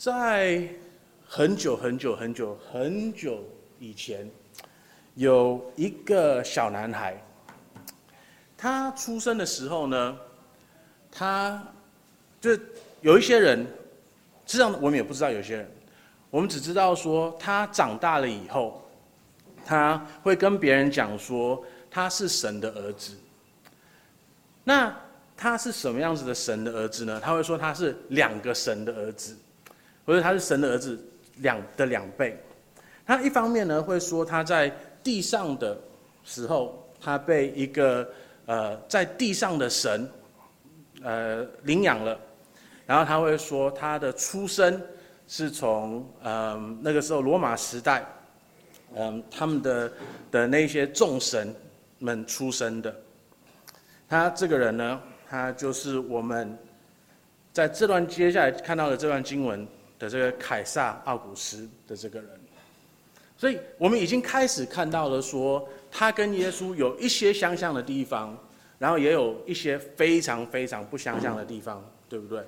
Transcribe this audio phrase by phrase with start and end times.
[0.00, 0.66] 在
[1.26, 3.44] 很久很久很久很久
[3.78, 4.26] 以前，
[5.14, 7.22] 有一个小男孩，
[8.56, 10.16] 他出生的时候呢，
[11.12, 11.62] 他
[12.40, 12.58] 就
[13.02, 13.58] 有一些人，
[14.46, 15.70] 实际上我们也不知道有些人，
[16.30, 18.82] 我们只知道说他长大了以后，
[19.66, 23.14] 他会跟别人讲说他是神的儿子。
[24.64, 24.98] 那
[25.36, 27.20] 他是什么样子的神的儿子呢？
[27.22, 29.36] 他会说他是两个神的儿子。
[30.10, 30.98] 或者他是神的儿子
[31.36, 32.36] 两的两倍，
[33.06, 34.68] 他一方面呢会说他在
[35.04, 35.78] 地上的
[36.24, 38.10] 时候，他被一个
[38.46, 40.10] 呃在地上的神
[41.04, 42.18] 呃领养了，
[42.86, 44.82] 然后他会说他的出生
[45.28, 48.04] 是从嗯、呃、那个时候罗马时代，
[48.96, 49.92] 嗯、他们的
[50.32, 51.54] 的那些众神
[52.00, 52.92] 们出生的，
[54.08, 56.58] 他这个人呢，他就是我们
[57.52, 59.64] 在这段接下来看到的这段经文。
[60.00, 62.30] 的这个凯撒奥古斯的这个人，
[63.36, 68.34] 所以我们已经开始看到了，说他跟耶稣有一些相像的地方，
[68.78, 72.42] 然后也有一些非常非常不相像的地方，对不对？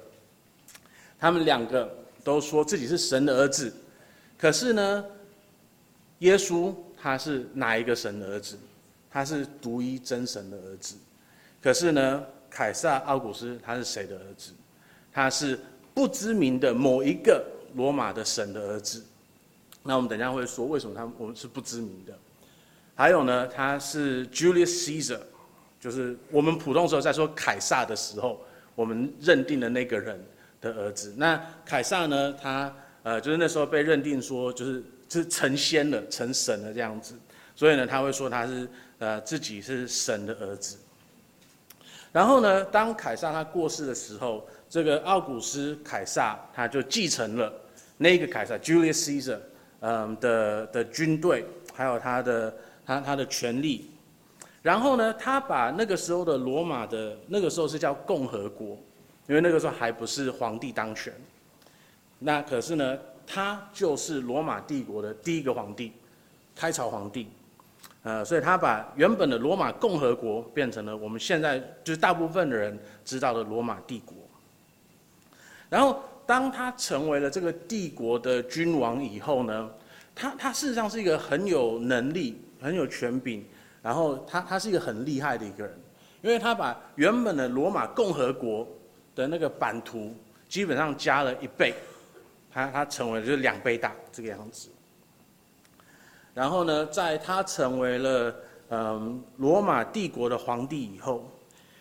[1.20, 3.70] 他们两个都说自己是神的儿子，
[4.38, 5.04] 可是呢，
[6.20, 8.58] 耶稣他是哪一个神的儿子？
[9.10, 10.96] 他是独一真神的儿子。
[11.60, 14.52] 可是呢，凯撒奥古斯他是谁的儿子？
[15.12, 15.60] 他是。
[15.94, 19.04] 不知名的某一个罗马的神的儿子，
[19.82, 22.14] 那我们等一下会说为什么他我们是不知名的。
[22.94, 25.20] 还有呢，他是 Julius Caesar，
[25.80, 28.40] 就是我们普通时候在说凯撒的时候，
[28.74, 30.18] 我们认定的那个人
[30.60, 31.14] 的儿子。
[31.16, 37.14] 那凯撒呢，他呃就是那时候被认定说就是是成仙了，成神了这样子，
[37.54, 38.68] 所以呢他会说他是
[38.98, 40.78] 呃自己是神的儿子。
[42.12, 44.46] 然后呢，当凯撒他过世的时候。
[44.72, 47.52] 这个奥古斯凯撒他就继承了
[47.98, 49.38] 那个凯撒 Julius Caesar，
[49.80, 52.54] 嗯的的军队，还有他的
[52.86, 53.90] 他他的权力。
[54.62, 58.68] 然后呢，他把那个时候的罗马的那个时候是叫共和国，
[59.26, 61.12] 因为那个时候还不是皇帝当权。
[62.18, 65.92] 那可是呢，他就是罗马帝国的第一个皇帝，
[66.56, 67.28] 开朝皇帝。
[68.04, 74.16] 呃，所以他把原本的罗马共和国变成了我们现在就是大部分的人知道的罗马帝国。
[75.72, 79.70] 然后，当他成为了这个帝国的君王以后呢，
[80.14, 83.42] 他他事实上是一个很有能力、很有权柄，
[83.82, 85.74] 然后他他是一个很厉害的一个人，
[86.20, 88.68] 因为他把原本的罗马共和国
[89.14, 90.14] 的那个版图
[90.46, 91.72] 基本上加了一倍，
[92.52, 94.68] 他他成为了就是两倍大这个样子。
[96.34, 98.34] 然后呢，在他成为了
[98.68, 101.26] 嗯罗马帝国的皇帝以后，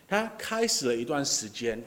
[0.07, 1.83] 他开始了一段时间，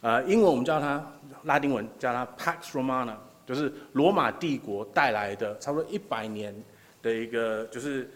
[0.00, 1.04] 呃，英文我们叫它。
[1.44, 3.14] 拉丁文叫它 Pax Romana，
[3.46, 6.52] 就是罗马帝国带来的差不多一百年
[7.00, 8.10] 的一个就是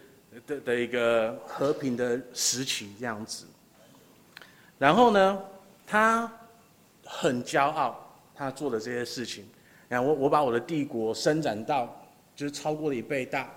[0.45, 3.45] 的的一个和平的时期这样子。
[4.77, 5.41] 然后呢，
[5.87, 6.29] 他
[7.05, 7.97] 很骄傲，
[8.35, 9.47] 他做的这些事情。
[9.87, 11.87] 然后我我把我的帝国伸展到
[12.35, 13.49] 就是超过了一倍大，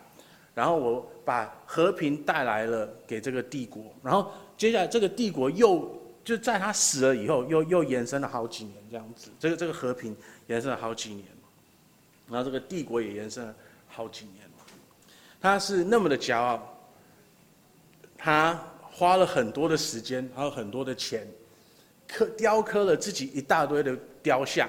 [0.55, 3.83] 然后我把和平带来了给这个帝国。
[4.01, 5.91] 然后接下来这个帝国又。
[6.27, 10.15] 就在他死了以后，又又延伸了好几年这样子，这个这个和平
[10.49, 11.25] 延伸了好几年，
[12.29, 13.55] 然后这个帝国也延伸了
[13.87, 14.45] 好几年。
[15.41, 16.77] 他是那么的骄傲，
[18.19, 21.25] 他花了很多的时间，还有很多的钱，
[22.09, 24.69] 刻雕刻了自己一大堆的雕像，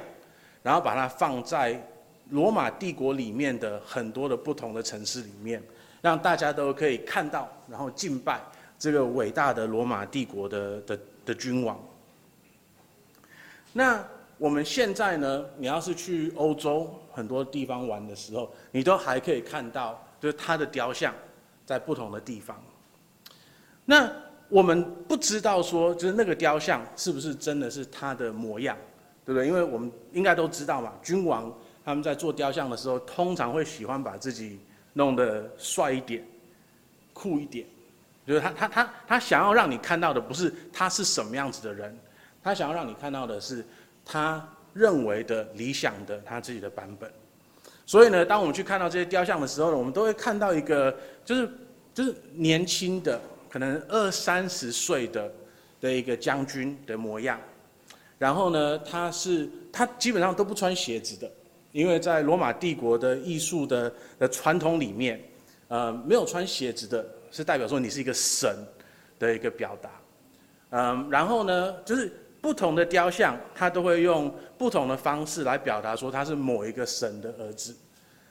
[0.61, 1.83] 然后把它放在
[2.29, 5.63] 罗马帝国里面的很多的不同的城市里面，
[6.03, 8.39] 让大家都可以看到，然后敬拜
[8.77, 10.99] 这个伟大的罗马帝国的的。
[11.27, 11.77] 的君王。
[13.73, 14.03] 那
[14.37, 15.45] 我们现在呢？
[15.57, 21.13] 你要是去欧洲很多地方玩的时候，你都还可以看到，就是他的雕像
[21.65, 22.57] 在不同的地方。
[23.83, 24.09] 那
[24.47, 28.77] 我们不知道说，就是那个雕像是不是真的是他的模样，
[29.25, 29.47] 对不对？
[29.47, 34.59] 因为我们应该都知道嘛，君王他们在做雕像的时候，通常会喜欢把自己
[34.93, 36.25] 弄得帅一点、
[37.11, 37.67] 酷一点。
[38.27, 41.97] 就是他，他，他，他想要让你看到的不是他是什么样子的人，
[42.43, 43.65] 他想要让你看到的是
[44.03, 47.09] 他认为的理想的他自己的版本。
[47.85, 50.93] 所以呢，当我们去看到这些雕像的时候呢，我们都会看到一个
[51.23, 51.49] 就是
[51.93, 53.17] 就是年轻的，
[53.49, 55.31] 可能二三十岁的
[55.79, 57.39] 的一个将军的模样。
[58.19, 61.31] 然后呢，他是他基本上都不穿鞋子的，
[61.71, 65.17] 因为在罗马帝国的艺术的的传统里面，
[65.69, 67.07] 呃，没有穿鞋子的。
[67.31, 68.55] 是代表说你是一个神
[69.19, 69.89] 的一个表达，
[70.71, 77.75] 嗯，然后呢，就是不同的雕像，它都会用不同的方式来表达说他是某一个神的儿子。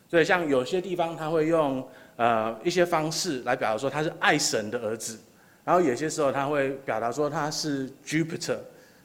[0.09, 5.19] 所以像有些地方，他会用呃一些方式来表达说他是爱神的儿子，
[5.65, 8.59] 然后有些时候他会表达说他是 Jupiter，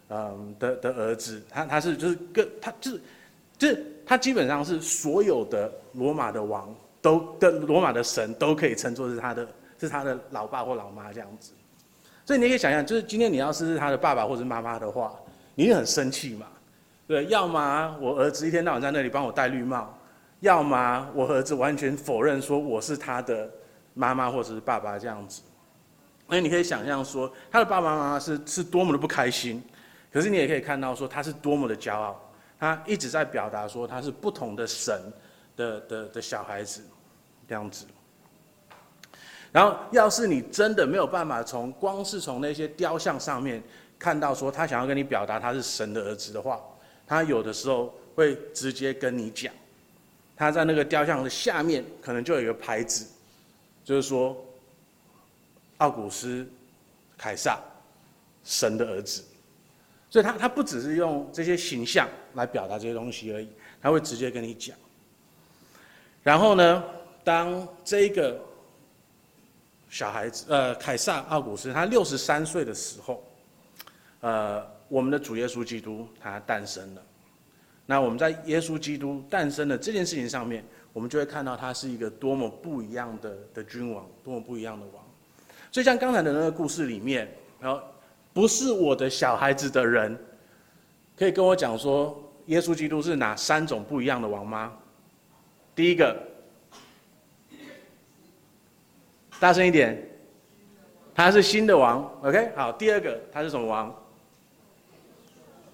[0.10, 3.02] 嗯的的儿子，他他是就是跟他就是
[3.58, 9.48] 就是他基本上是所有的罗马的王都的罗马的神都可以称作是他的
[9.82, 11.52] 是他的老爸或老妈这样子。
[12.24, 15.14] 所以你可以想象，就是今天你要是他的爸爸或者妈妈的话，
[15.56, 16.46] 你也很生气嘛？
[17.08, 19.94] 对，要么我儿子一天到晚在那里帮我戴绿帽，
[20.40, 23.50] 要么我儿子完全否认说我是他的
[23.96, 25.42] 妈妈或者是爸爸这样子。
[26.30, 29.62] 所以你可以想象说，他的爸爸妈妈是是多么的不开心，
[30.14, 32.18] 可是你也可以看到说他是多么的骄傲，
[32.58, 35.12] 他一直在表达说他是不同的神
[35.58, 36.82] 的的的小孩子
[37.46, 37.86] 这样子。
[39.52, 43.62] 然后，要是你真的没有办法从光是从那些雕像上面
[44.00, 46.58] 看到说他想要跟你表达他是神的儿子的话，
[47.06, 49.54] 他有的时候会直接跟你讲，
[50.38, 53.06] 他在那个雕像的下面可能就有一个牌子，
[53.84, 54.38] 就是说
[55.80, 56.48] 奥古斯
[57.18, 57.60] 凯撒
[58.46, 59.22] 神的儿子，
[60.10, 63.50] 所以他他不只是用这些形象来表达这些东西而已，
[63.82, 64.78] 他会直接跟你讲。
[66.24, 66.82] 然后呢，
[67.22, 68.40] 当这个。
[69.92, 73.22] 小孩子，呃，凯撒奥古斯，他六十三岁的时候，
[74.22, 77.02] 呃，我们的主耶稣基督他诞生了。
[77.86, 85.04] 那我们在耶稣基督诞生的这件事情上面，我们就会看到他是一个多么不一样的的君王，多么不一样的王。
[85.74, 87.30] 所以像刚才的那个故事里面，
[87.60, 87.82] 然后
[88.32, 90.18] 不是我的小孩子的人，
[91.18, 94.72] 可以跟我讲说，耶稣基督是哪三种不一样的王吗？
[95.76, 96.31] 第一个。
[99.42, 100.00] 大声一点，
[101.16, 102.72] 他是新的王，OK，好。
[102.74, 103.92] 第二个，他是什么王？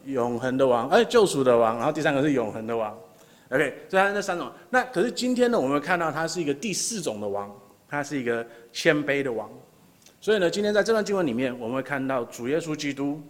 [0.05, 1.75] 永恒的王，哎，救赎的王。
[1.75, 2.97] 然后第三个是永恒的王
[3.49, 3.77] ，OK。
[3.89, 4.49] 所以他那三种。
[4.69, 7.53] 那可是今天呢，我们看到他是一个第四种的王，
[7.89, 9.49] 他是一个谦卑的王。
[10.21, 13.21] 所以呢，今天在这段经文里面，我们会看到主耶稣基督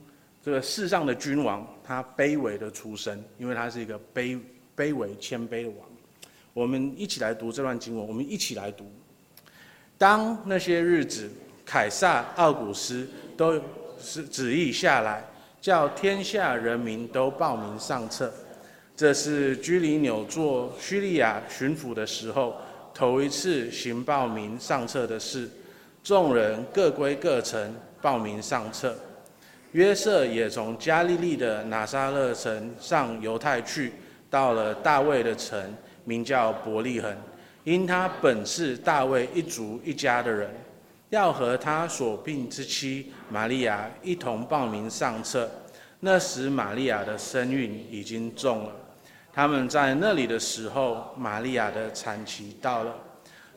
[0.43, 4.39] 这个世上的君王，他卑微的出身，因为他是一个卑
[4.77, 5.77] 卑微谦卑的王。
[6.53, 8.85] 我们一起来读这段经文，我们一起来读。
[9.97, 11.29] 当那些日子，
[11.65, 13.59] 凯撒奥古斯都
[13.99, 15.23] 是旨意下来，
[15.59, 18.31] 叫天下人民都报名上册。
[18.95, 22.55] 这是居里纽做叙利亚巡抚的时候，
[22.93, 25.49] 头一次行报名上册的事。
[26.03, 28.95] 众人各归各城报名上册。
[29.73, 33.91] 约瑟也从加利利的拿撒勒城上犹太去，
[34.29, 35.59] 到了大卫的城，
[36.05, 37.15] 名叫伯利恒。
[37.67, 40.49] 因他本是大卫一族一家的人，
[41.09, 45.51] 要和他所病之妻玛利亚一同报名上册。
[45.99, 48.71] 那时玛利亚的身孕已经重了。
[49.33, 52.95] 他们在那里的时候，玛利亚的产期到了，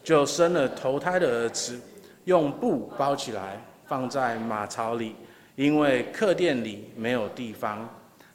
[0.03, 1.81] 就生了头胎的儿子，
[2.25, 5.15] 用布包起来，放在马槽里，
[5.55, 7.89] 因为客店里没有地方。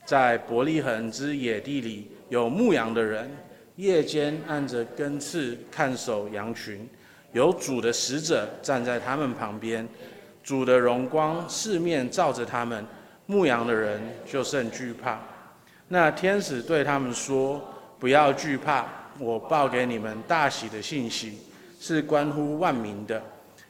[0.05, 3.29] 在伯利恒之野地里有牧羊的人。
[3.75, 6.87] 夜间按着根刺看守羊群，
[7.33, 9.85] 有主的使者站在他们旁边，
[10.41, 12.85] 主的荣光四面照着他们，
[13.25, 15.19] 牧羊的人就甚惧怕。
[15.89, 17.61] 那天使对他们说
[17.99, 18.85] ：“不要惧怕，
[19.19, 21.39] 我报给你们大喜的信息，
[21.79, 23.21] 是关乎万民的。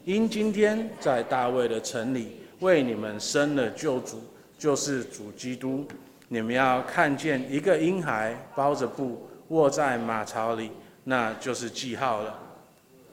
[0.03, 4.21] 因今天在大卫的城里为你们生了救主，
[4.57, 5.83] 就是主基督。
[6.27, 10.71] 你们要看见一个婴孩包着布。”卧在马槽里，
[11.03, 12.39] 那就是记号了。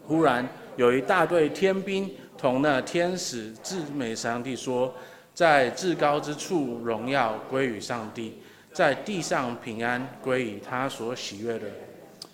[0.07, 0.47] 忽然
[0.77, 4.93] 有一大队天兵同那天使至美上帝说
[5.35, 8.39] ：“在至高之处荣耀归于上帝，
[8.73, 11.67] 在地上平安归于他所喜悦的。”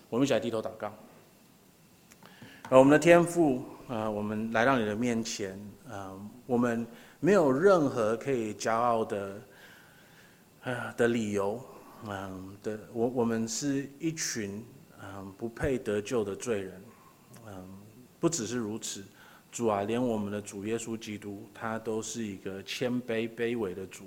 [0.09, 0.93] 我们一起来低头祷告。
[2.71, 5.59] 而我们的天父，呃，我们来到你的面前，
[5.90, 6.11] 呃，
[6.47, 6.87] 我们
[7.21, 9.40] 没有任何可以骄傲的，
[10.64, 11.61] 呃，的理由。
[12.07, 14.64] 嗯的，我我们是一群
[15.02, 16.83] 嗯不配得救的罪人，
[17.47, 17.69] 嗯，
[18.21, 19.05] 不只是如此，
[19.50, 24.05] 主啊，连我们的主耶稣基督，他都是一个谦卑卑微的主，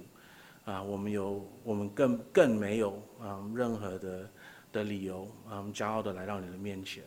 [0.66, 4.30] 啊，我们有我们更更没有嗯任何的
[4.72, 7.04] 的理由，嗯，骄傲的来到你的面前，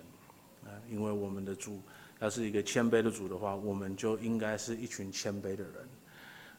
[0.65, 1.81] 啊，因为我们的主
[2.21, 5.89] 要是一个谦卑的主的话，我们就应该是一群谦卑的人。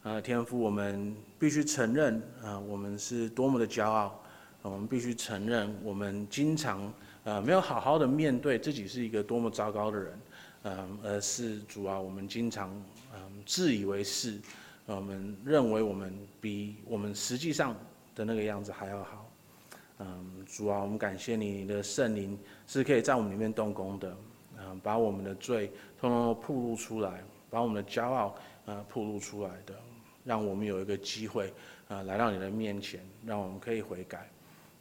[0.06, 4.22] 呃，天父，我们必须承认，啊，我们是多么的骄傲，
[4.62, 6.94] 我们必须承认，我们经常，
[7.24, 10.20] 呃，没有好好的面对自己是一个多么糟糕的人，
[10.66, 12.70] 嗯，而是主啊，我们经常，
[13.16, 14.40] 嗯，自以为是，
[14.86, 17.76] 我们认为我们比我们实际上
[18.14, 19.28] 的那个样子还要好。
[19.98, 24.16] 嗯，主啊，我们感谢你，你的圣灵是可以在我们里面动工的，
[24.60, 28.36] 嗯，把我们的罪通通都暴露出来，把我们的骄傲
[28.66, 29.74] 呃暴露出来的，
[30.26, 31.54] 让我们有一个机会
[31.88, 34.30] 啊来到你的面前，让我们可以悔改。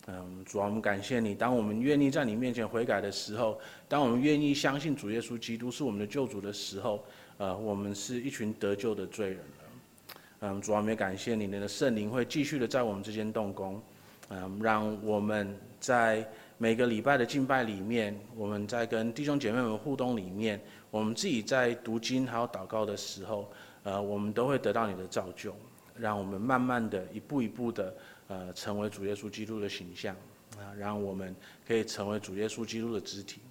[0.07, 3.59] 嗯，主啊，我们感谢你，当我们愿意在你面前悔改的时候，
[3.89, 7.03] 当我们愿意相信主耶稣基督是我们的救主的时候，
[7.39, 10.15] 呃，我们是一群得救的罪人了。
[10.41, 13.81] 嗯，主啊，我们也感谢你，你的圣灵会继续的在我们之间动工，
[14.29, 16.23] 嗯，让我们在
[16.59, 20.61] 每个礼拜的敬拜里面，我们在跟弟兄姐妹们互动里面，
[20.91, 23.51] 我们自己在读经还有祷告的时候，
[23.85, 25.55] 呃，我们都会得到你的造就，
[25.97, 27.95] 让我们慢慢的一步一步的。
[28.27, 30.17] 呃，成为主耶稣基督的形象
[30.57, 31.37] 啊，让我们
[31.69, 33.43] 可以成为主耶稣基督的肢体。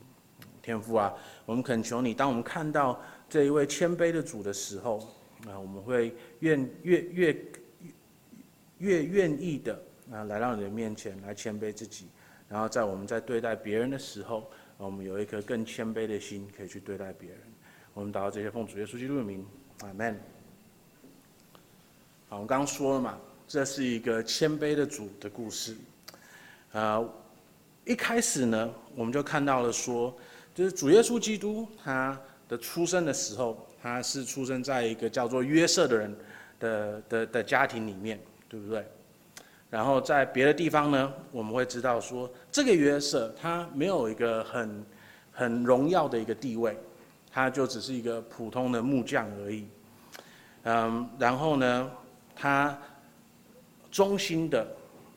[0.63, 1.13] 天父啊，
[1.45, 2.99] 我们恳求你，当我们看到
[3.29, 4.97] 这一位谦卑的主的时候，
[5.47, 7.45] 啊，我们会愿越越
[8.79, 9.79] 越愿意的
[10.11, 12.07] 啊，来到你的面前来谦卑自己，
[12.49, 17.39] 然后在我们在对待别人的时候，我们有一颗更谦卑的心，可以去对待别人。
[17.93, 19.45] 我们祷告这些奉主耶稣基督的名，
[19.83, 20.19] 阿门。
[22.29, 23.17] 好，我刚刚说了嘛。
[23.45, 25.75] 这是一个谦卑的主的故事，
[26.71, 27.03] 啊，
[27.85, 30.11] 一开始呢，我们就看到了说，
[30.55, 36.15] 就是主耶稣基督他的出生的时候，他是出生在一个叫做约瑟的人
[36.59, 38.83] 的的的家庭里面，对不对？
[39.69, 44.85] 然后在别的地方呢，我们会知道说，这个约瑟他没有一个很
[45.31, 46.75] 很荣耀的一个地位，
[47.33, 49.67] 他就只是一个普通的木匠而已，
[50.63, 51.91] 嗯，然后呢，
[52.35, 52.77] 他。
[53.93, 54.65] 忠心的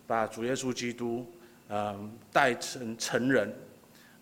[0.06, 1.26] 把主耶稣基督，
[1.70, 3.50] 嗯，带成成人，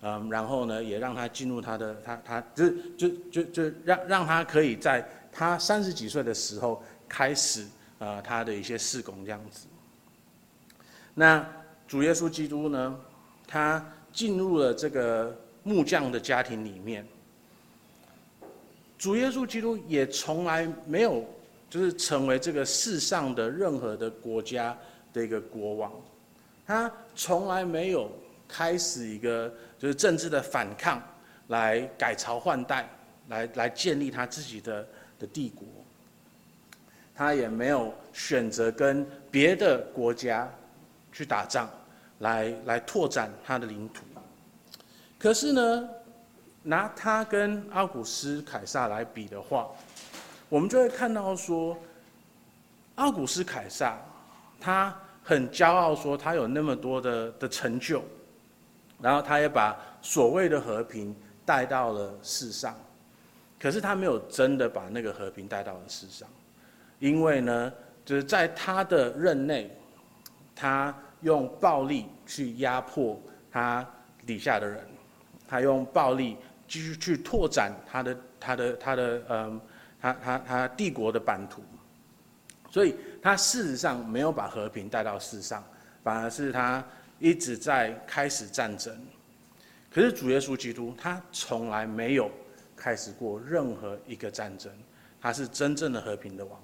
[0.01, 7.67] 嗯，然后呢，也让他进入他的他他就就就就让让他可以在他三十几岁的时候开始
[7.99, 9.67] 呃他的一些事工这样子。
[11.15, 11.45] 那
[11.89, 12.97] 主耶稣基督呢，
[13.49, 17.05] 他进入了这个木匠的家庭里面，
[19.05, 21.23] 主耶稣基督也从来没有。
[21.71, 24.79] 就是成为这个世上的任何的国家
[25.13, 25.91] 的一个国王，
[26.65, 28.09] 他从来没有
[28.47, 31.03] 开始一个就是政治的反抗，
[31.49, 32.89] 来改朝换代，
[33.29, 34.87] 来来建立他自己的
[35.19, 35.67] 的帝国。
[37.13, 40.49] 他也没有选择跟别的国家
[41.13, 41.69] 去打仗，
[42.21, 44.05] 来来拓展他的领土。
[45.19, 45.89] 可是呢，
[46.67, 49.69] 拿他跟奥古斯凯撒来比的话，
[50.49, 51.77] 我们就会看到说，
[52.95, 53.99] 奥古斯凯撒，
[54.59, 58.03] 他很骄傲说他有那么多的的成就，
[58.99, 62.75] 然后他也把所谓的和平带到了世上，
[63.61, 66.27] 可是他没有真的把那个和平带到了世上，
[66.99, 67.73] 因为呢，
[68.07, 69.71] 就是在他的任内，
[70.57, 73.21] 他用暴力去压迫
[73.53, 73.87] 他
[74.27, 74.81] 底下的人，
[75.47, 79.61] 他用暴力继续去拓展他的他的他的嗯。
[80.05, 81.63] 他他他帝国的版图，
[82.71, 85.65] 所以他事实上没有把和平带到世上，
[86.03, 86.85] 反而是他
[87.19, 88.95] 一直在开始战争。
[89.91, 92.31] 可是主耶稣基督他从来没有
[92.77, 94.71] 开始过任何一个战争，
[95.23, 96.61] 他是真正的和平的王。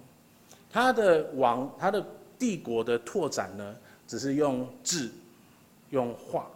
[0.70, 2.06] 他的王，他的
[2.38, 3.74] 帝国的拓展呢，
[4.06, 5.10] 只是用智、
[5.88, 6.46] 用话、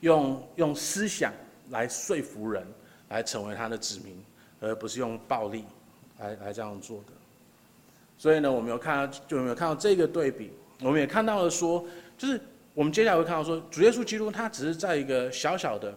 [0.00, 1.32] 用用思想
[1.74, 2.66] 来说服人，
[3.10, 4.16] 来成为他的子民，
[4.60, 5.66] 而不是用暴力。
[6.20, 7.12] 来来这样做的，
[8.16, 10.52] 所以呢，我们有看到，就有没有看到这个对比？
[10.80, 11.84] 我们也看到了说，
[12.16, 12.40] 就是
[12.72, 15.92] 我们接下来会看到说，主耶稣基督他只是在一个小小的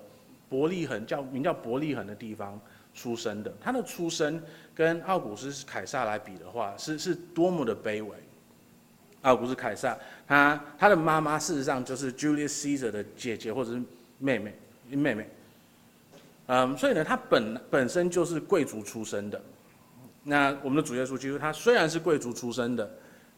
[0.50, 2.60] 伯利恒，叫名叫伯利恒的地方
[2.96, 3.54] 出生的。
[3.62, 4.42] 他的出生
[4.74, 8.12] 跟奥古斯凯撒来比的话，是是多么的卑微。
[9.22, 9.96] 奥古斯凯撒，
[10.28, 13.82] 他他的妈妈事实上就是 Julius Caesar 的姐姐或者是
[14.18, 14.52] 妹妹，
[14.90, 15.30] 妹妹。
[16.48, 19.42] 嗯，所以呢，他本本身就是贵族出身的。
[20.24, 22.90] 那我们的主耶稣基督，他虽然是贵族出身的，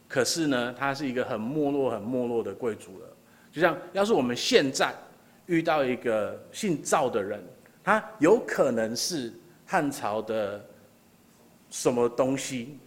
[0.08, 3.06] 可是呢，他是一个很没落、很没落的贵族了。
[3.52, 4.94] 就像要是我们现在
[5.46, 7.42] 遇到一个姓赵的人，
[7.82, 9.32] 他有可能是
[9.66, 10.64] 汉朝的
[11.68, 12.78] 什么东西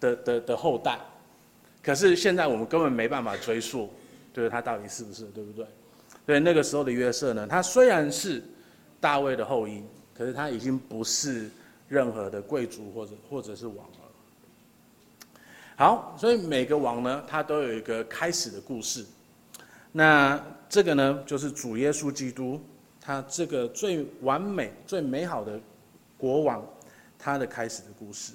[0.00, 0.98] 的的的后代，
[1.82, 3.92] 可是现在我们根本没办法追溯，
[4.32, 5.64] 就是他到底是不是，对不对？
[6.26, 8.42] 所以那个时候的约瑟呢，他虽然是
[9.00, 9.82] 大卫的后裔，
[10.14, 11.50] 可是他已经不是。
[11.90, 13.98] 任何的贵族或者或者是王了。
[15.74, 19.04] 好，所以每个王呢，他都有一个开始的故事。
[19.90, 22.60] 那这个呢，就是主耶稣基督，
[23.00, 25.58] 他这个最完美、最美好的
[26.16, 26.64] 国王，
[27.18, 28.34] 他的开始的故事。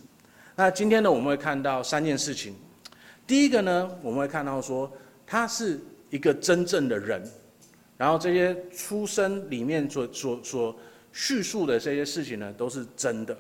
[0.54, 2.54] 那今天呢，我们会看到三件事情。
[3.26, 4.92] 第一个呢，我们会看到说
[5.26, 5.80] 他是
[6.10, 7.26] 一个真正的人，
[7.98, 10.76] 然后这些出生里面所所所
[11.12, 13.38] 叙述的这些事情呢，都是真的，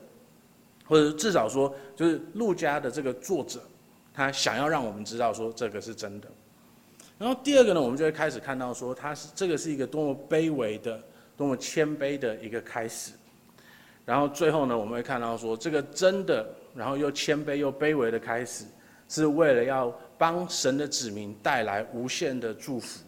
[0.86, 3.62] 或者至少说，就是陆家的这个作者，
[4.14, 6.28] 他想要让我们知道说这个是真的。
[7.18, 11.02] 然后第二个呢，我们就会开始看到说，他是这个是一个多么卑微的、
[11.38, 13.12] 多么谦卑的一个开始。
[14.06, 16.46] 然后最后呢，我们会看到说，这个真的。
[16.76, 18.66] 然后又谦卑又卑微的开始，
[19.08, 23.00] 是为了要帮神的子民带来无限的祝福，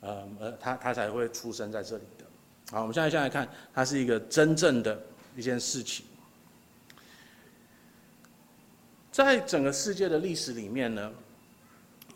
[0.00, 2.24] 呃，呃他他才会出生在这里的。
[2.70, 5.00] 好，我们现在先来看，它是一个真正的
[5.36, 6.04] 一件事情。
[9.10, 11.12] 在整个世界的历史里面呢，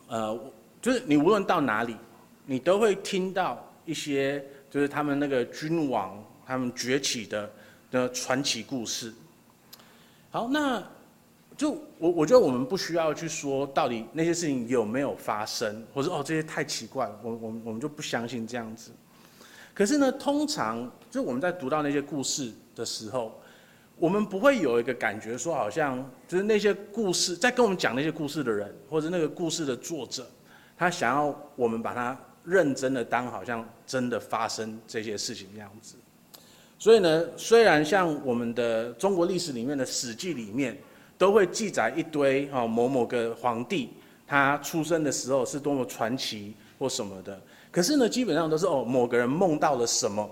[0.08, 1.96] 呃，就是你无论到哪里，
[2.46, 7.50] 你都会听到一些就是他们那个君王他们崛起的
[7.90, 9.12] 的传奇故事。
[10.30, 10.82] 好，那。
[11.56, 18.90] 就我我觉得我们不需要去说到底那些事情有没有发生，或者哦这些太奇怪了，我我我们就不相信这样子。
[19.72, 23.40] 可是呢，通常就我们在读到那些故事的时候，
[23.96, 30.26] 我们不会有一个感觉说好像就是那些故事在跟我们讲那些故事的人，或者那个故事的作者，
[30.76, 35.94] 他想要我们把它认真的当好像真的发生这些事情那样子。
[36.80, 40.76] 所以呢，虽然像我们的中国历史里面的《史记》里面。
[41.16, 43.90] 都会记载一堆哦，某某个皇帝
[44.26, 47.40] 他出生的时候是多么传奇或什么的。
[47.70, 50.28] 可是呢，基本上都是哦，某个人梦到了什么，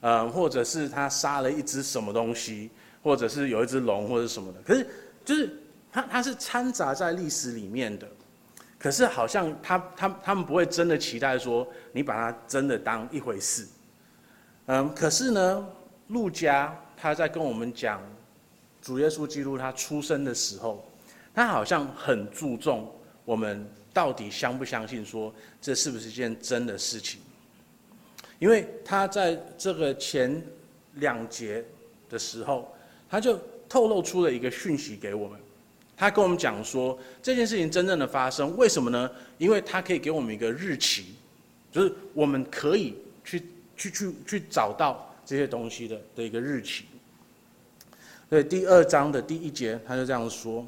[0.00, 2.70] 呃，或者是他杀了一只什么东西，
[3.02, 4.60] 或者是有一只龙或者什么的。
[4.62, 4.86] 可是
[5.24, 5.54] 就是
[5.90, 8.08] 他他是掺杂在历史里面的。
[8.78, 13.66] 可是好像他他他们不会真的期待说你把它真的当一回事。
[14.66, 15.66] 嗯，可是呢，
[16.08, 18.00] 陆家他在跟我们讲。
[18.82, 20.84] 主耶稣基督他出生的时候，
[21.32, 22.92] 他好像很注重
[23.24, 27.20] 我们到底相不相信，说这是不是一件真的事情。
[28.40, 30.42] 因为他在这个前
[30.94, 31.64] 两节
[32.10, 32.74] 的时候，
[33.08, 35.38] 他就透露出了一个讯息给我们。
[35.96, 39.08] 他跟我们讲说，这件事情真正的发生，为什么呢？
[39.38, 41.14] 因为他可以给我们一个日期，
[41.70, 43.44] 就是我们可以去
[43.76, 46.86] 去去去找到这些东西的的一个日期。
[48.32, 50.64] 对，第二章的第一节，他就这样说：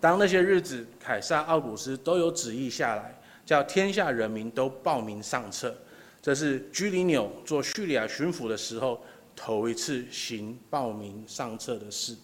[0.00, 3.12] 当那些日子，凯撒奥古斯都有旨意下来，
[3.44, 5.74] 叫天下人民都报名上册。
[6.22, 9.00] 这是居里纽做叙利亚巡抚的时候，
[9.34, 12.14] 头一次行报名上册的事。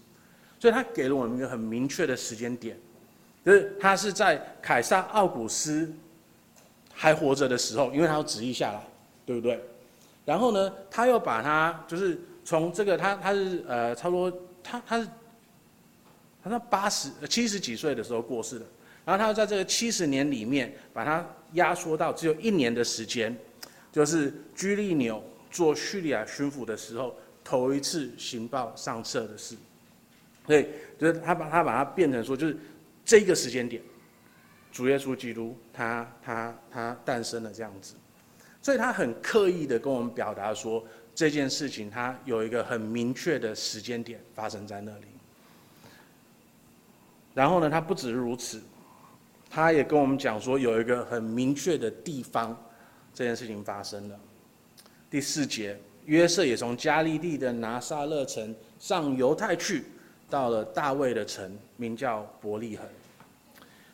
[0.61, 2.79] 所以他给了我们一个很明确的时间点，
[3.45, 5.93] 就是他是在凯撒奥古斯
[6.95, 8.81] 还活着的时候，因为他有旨意下来，
[9.27, 9.61] 对不对？
[10.25, 12.17] 然后呢，他又把他就是。
[12.49, 15.07] 从这个他他是呃差不多他他是，
[16.43, 18.65] 他在八十七十几岁的时候过世的，
[19.05, 23.37] 然后他在这个七十年里面把它压缩到只有一年的时间，
[23.93, 29.55] 就是居利纽做叙利亚巡抚的时候头一次行报上册的事，
[30.47, 32.57] 所以就是他把他把它变成说就是
[33.05, 33.83] 这个时间点，
[34.73, 37.95] 主耶稣基督他他他诞生了这样子，
[38.63, 40.83] 所以他很刻意的跟我们表达说。
[41.19, 45.07] 这件事情，它有一个很明确的时间点发生在那里。
[47.35, 48.63] 然后呢，它不止如此，
[49.51, 52.57] 他也跟我们讲说，有一个很明确的地方，
[53.13, 54.17] 这件事情发生了。
[55.11, 59.87] 第四节，约瑟也从加利利的拿撒勒城上犹太去，
[60.31, 62.87] 到了大卫的城，名叫伯利恒。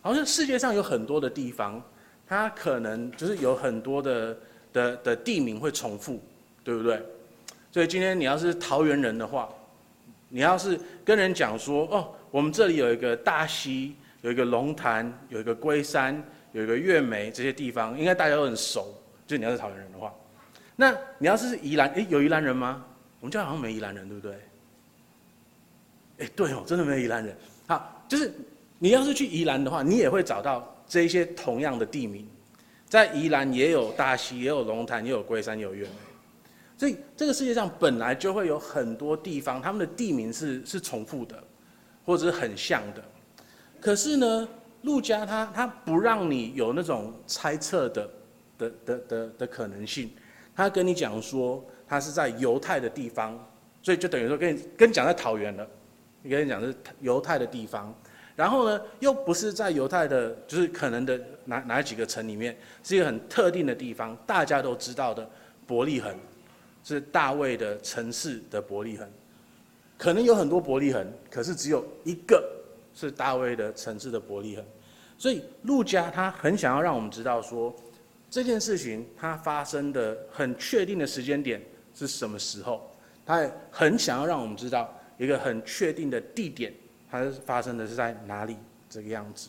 [0.02, 1.82] 好像世界上有很多的地方，
[2.26, 4.36] 它可能就是有很多的
[4.74, 6.20] 的的地名会重复，
[6.62, 7.02] 对不对？
[7.74, 9.48] 所以今天你要是桃园人的话，
[10.28, 18.94] 你要是跟人讲说哦，我们这里有一个大溪，有一个龙潭，有一个龟山，有一个月眉这些地方，应该大家都很熟。
[19.26, 20.14] 就你要是桃园人的话，
[20.76, 22.84] 那你要是宜兰，哎，有宜兰人吗？
[23.18, 24.38] 我们家好像没宜兰人，对不对？
[26.18, 27.36] 哎，对哦，真的没宜兰人。
[27.66, 28.32] 好，就是
[28.78, 32.24] 你要是去宜兰的话，你也会找到这一些同样的地名，
[32.88, 36.13] 在宜兰也有大溪，也有龙潭，也有龟山，也有月眉。
[36.76, 41.42] 所以这个世界上本来就会有很多地方，他们的地名是是重复的，
[42.04, 43.02] 或者是很像的。
[43.80, 44.48] 可是呢，
[44.82, 48.10] 路加他他不让你有那种猜测的
[48.58, 50.10] 的的的的可能性，
[50.54, 53.38] 他跟你讲说他是在犹太的地方，
[53.80, 55.66] 所以就等于说跟你跟你讲在桃园了，
[56.22, 57.94] 你跟你讲是犹太的地方，
[58.34, 65.30] 然后呢又不是在犹太的，就是可能的哪哪几个城里面，是一个很特定的地方，大家都知道的
[65.68, 66.12] 伯利恒。
[66.84, 69.08] 是大卫的城市的伯利恒，
[69.98, 72.46] 可能有很多伯利恒，可是只有一个
[72.94, 74.64] 是大卫的城市的伯利恒。
[75.16, 77.74] 所以路加他很想要让我们知道说，
[78.30, 81.62] 这件事情它发生的很确定的时间点
[81.94, 82.90] 是什么时候，
[83.24, 86.74] 他也很想要让我们知道一个很确定的地点，
[87.08, 88.56] 它发生的是在哪里
[88.90, 89.48] 这个样子。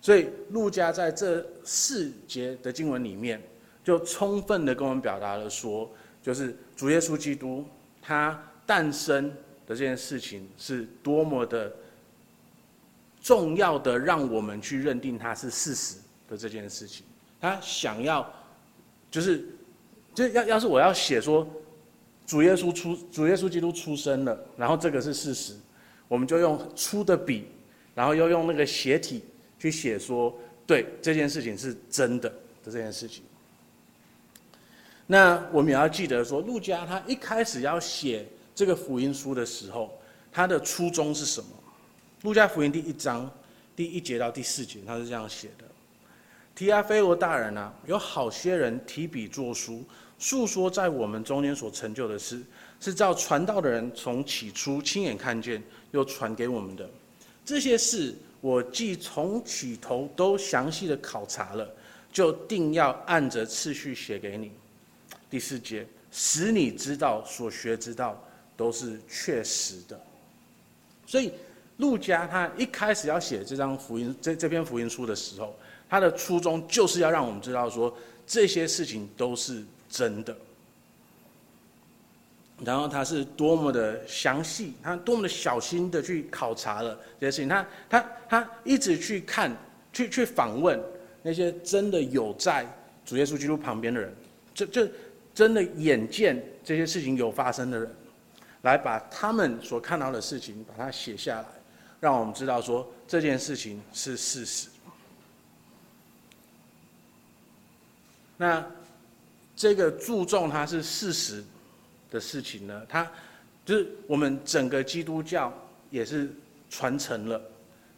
[0.00, 3.42] 所以路加在这四节的经文里面，
[3.82, 5.90] 就充分的跟我们表达了说，
[6.26, 7.64] 就是主耶稣基督
[8.02, 9.30] 他诞生
[9.64, 11.72] 的这件事情是多么的。
[13.22, 15.96] 重要的，让我们去认定它是事实
[16.28, 17.04] 的这件事情，
[17.40, 18.24] 他想要，
[19.10, 19.44] 就是，
[20.14, 21.44] 就要要是我要写说，
[22.24, 25.56] 主耶稣出，主耶稣基督出生了，然后这个是事实，
[26.06, 27.46] 我们就用粗的笔，
[27.96, 29.24] 然后又用那个斜体
[29.58, 30.32] 去写说，
[30.64, 32.28] 对，这件事情是真的
[32.62, 33.24] 的这件事情。
[35.06, 39.96] 那我们也要记得说，路加他一开始要写这个福音书的时候，
[40.32, 41.50] 他的初衷是什么？
[42.22, 43.30] 路加福音第一章
[43.76, 45.64] 第一节到第四节，他是这样写的：
[46.54, 49.84] 提阿非罗大人啊，有好些人提笔作书，
[50.18, 52.42] 述说在我们中间所成就的事，
[52.80, 56.88] 是照传道的人从起初亲眼看见，又传给我们的。
[57.44, 61.70] 这些事我既从起头都详细的考察了，
[62.12, 64.50] 就定要按着次序写给你。
[65.36, 68.18] 第四节，使你知道所学之道
[68.56, 70.00] 都是确实的。
[71.06, 71.30] 所以。
[71.78, 75.54] 路加他一开始要写这张福音这这篇福音书的时候，
[75.90, 77.94] 他的初衷就是要让我们知道说，
[78.26, 80.34] 这些事情都是真的。
[82.64, 89.54] 然后他是多么的详细，他多么的小心的去考察了这些事情，他他他一直去看，
[89.92, 90.80] 去去访问
[91.22, 92.66] 那些真的有在
[93.04, 94.10] 主耶稣基督旁边的人，
[94.54, 94.88] 就就
[95.36, 97.94] 真的眼见这些事情有发生的人，
[98.62, 101.48] 来把他们所看到的事情把它写下来。
[102.00, 104.68] 让我们知道说这件事情是事实。
[108.38, 108.64] 那
[109.54, 111.44] 这个注重它是事实
[112.10, 113.06] 的事情呢，它
[113.66, 115.52] 就是我们整个基督教
[115.90, 116.34] 也是
[116.70, 117.38] 传承了，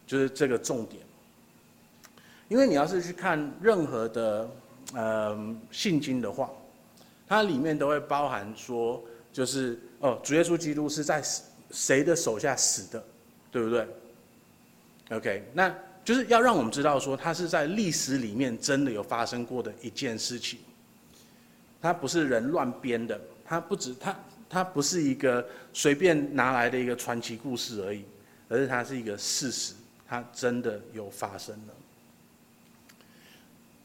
[0.09, 1.01] 就是这个重点。
[2.49, 4.51] 因为你要是去看任何的
[4.95, 6.51] 呃信经的话，
[7.29, 11.23] 它里面都会包含说，就是哦，主耶稣基督是在
[11.71, 13.05] 谁的手下死的。
[13.51, 13.89] 对不对
[15.09, 20.59] ？OK，那就是要让我们知道说，它是在历史里面真的有发生过的一件事情。
[21.81, 24.15] 它不是人乱编的，它不止它
[24.51, 28.05] 它不是一个随便拿来的一个传奇故事而已，
[28.51, 29.73] 而是它是一个事实，
[30.07, 31.75] 它真的有发生了。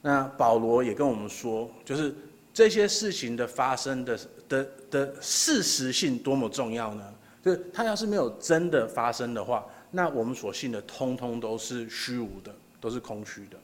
[0.01, 2.13] 那保罗也跟我们说，就是
[2.53, 7.13] 这些事情的发生的的的事实性多么重要呢？
[7.43, 13.57] 就是他要是没有真的发生的话，那我们所信的通通都是虚无的，都是空虚的。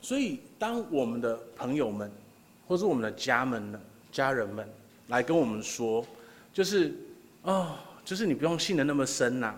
[0.00, 2.10] 所以，当我们的朋友们，
[2.68, 3.80] 或是我们的家们呢，
[4.12, 4.68] 家人们
[5.08, 6.06] 来跟我们说，
[6.52, 6.94] 就是
[7.42, 9.54] 哦，就是你不用信的那么深呐，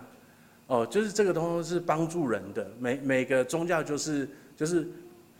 [0.67, 4.83] 哦，就是这个东西是帮助人的，每每个宗教就是就是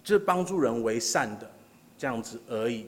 [0.04, 1.50] 就是帮助人为善的
[1.98, 2.86] 这样子而已。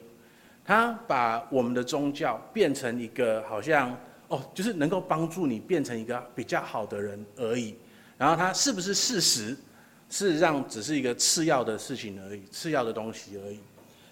[0.64, 3.96] 他把我们的宗教变成一个好像
[4.28, 7.74] 哦，就是能够帮助你变成一个比较好的人而已。
[8.16, 9.56] 然后他是不是事实？
[10.08, 13.58] 事实上只是一个次要的事情而已，次要的东西而已。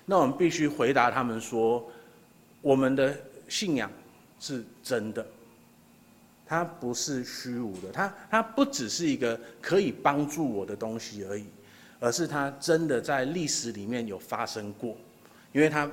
[0.07, 1.85] 那我们必须回答他们说，
[2.63, 3.17] 我们的
[3.49, 3.91] 信仰
[4.39, 5.27] 是真的，
[6.47, 11.45] 它不是虚无的，它它不只是一个可以帮助我的东西而已，
[12.01, 14.97] 而是它真的在历史里面有发生过，
[15.53, 15.91] 因为它。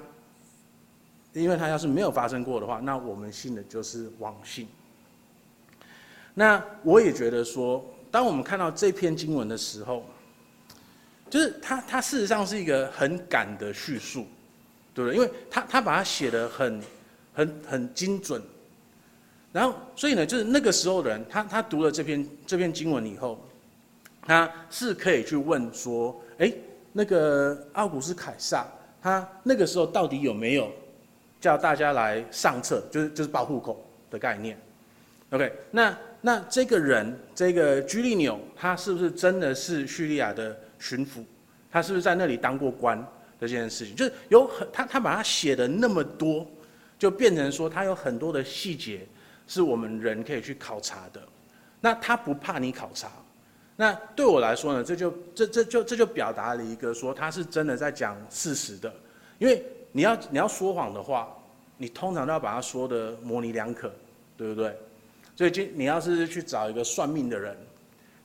[1.33, 4.69] 因为他要是没有发生过的话，那我们信的就是妄信。
[6.33, 10.05] 那我也觉得说，当我们看到这篇经文的时候，
[11.29, 14.25] 就是他他事实上是一个很赶的叙述，
[14.93, 15.17] 对不对？
[15.17, 16.81] 因为他他把它写的很
[17.33, 18.41] 很很精准，
[19.51, 23.44] 然后所以呢，就是那个时候的人，他他读了这篇这篇经文以后，
[24.25, 26.51] 他是可以去问说，哎，
[26.91, 28.65] 那个奥古斯凯撒，
[29.01, 30.71] 他那个时候到底有没有？
[31.41, 34.57] 叫大家来上册，就是就是报户口的概念。
[35.29, 41.23] OK，那那这个人，这个居利纽，他是不是真的是叙利亚的巡抚？
[41.71, 43.05] 他是不是在那里当过官的
[43.41, 43.95] 这件事情？
[43.95, 46.47] 就是有很他他把他写的那么多，
[46.97, 49.05] 就变成说他有很多的细节
[49.45, 51.21] 是我们人可以去考察的。
[51.79, 53.11] 那他不怕你考察。
[53.75, 58.93] 那对我来说呢，这就这这就这就表达了一个说他是真的在讲事实的，
[59.39, 59.63] 因为。
[59.95, 61.33] 你要你要说谎的话，
[61.77, 63.89] 你通常都要把它说的模棱两可，
[64.35, 64.75] 对不对？
[65.37, 67.55] 所以今你要是去找一个算命的人，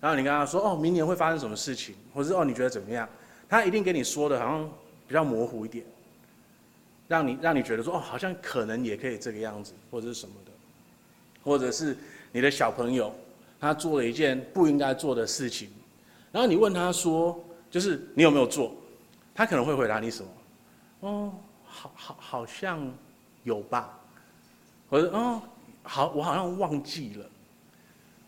[0.01, 3.09] 然后你跟他说哦，明年会发生什么事情，或者哦你觉得怎么样，
[3.49, 4.69] 他一定给你说的好像
[5.07, 5.85] 比较模糊一点，
[7.07, 10.51] 让你让你觉得说哦，好像可能也可以这个样子，或者是什么的，
[11.45, 11.97] 或者是
[12.33, 13.15] 你的小朋友
[13.61, 15.69] 他做了一件不应该做的事情，
[16.33, 17.39] 然后你问他说，
[17.71, 18.75] 就是你有没有做，
[19.35, 20.31] 他可能会回答你什么？
[21.01, 22.93] 哦，好好好像
[23.45, 23.99] 有吧，
[24.89, 25.43] 或者哦，
[25.83, 27.27] 好，我好像忘记了，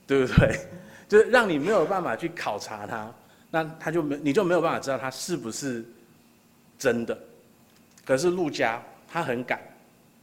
[0.07, 0.61] 对不对？
[1.09, 3.15] 就是让你没有办法去考察他，
[3.51, 5.85] 那他就没，你就没有办法知道他是不是
[6.79, 7.19] 真的。
[8.05, 9.61] 可是陆家他很敢，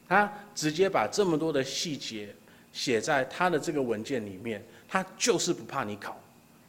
[0.08, 2.36] 他直接把这么多的细节
[2.72, 6.20] 写在他的这个文件里面，他就是不怕你考，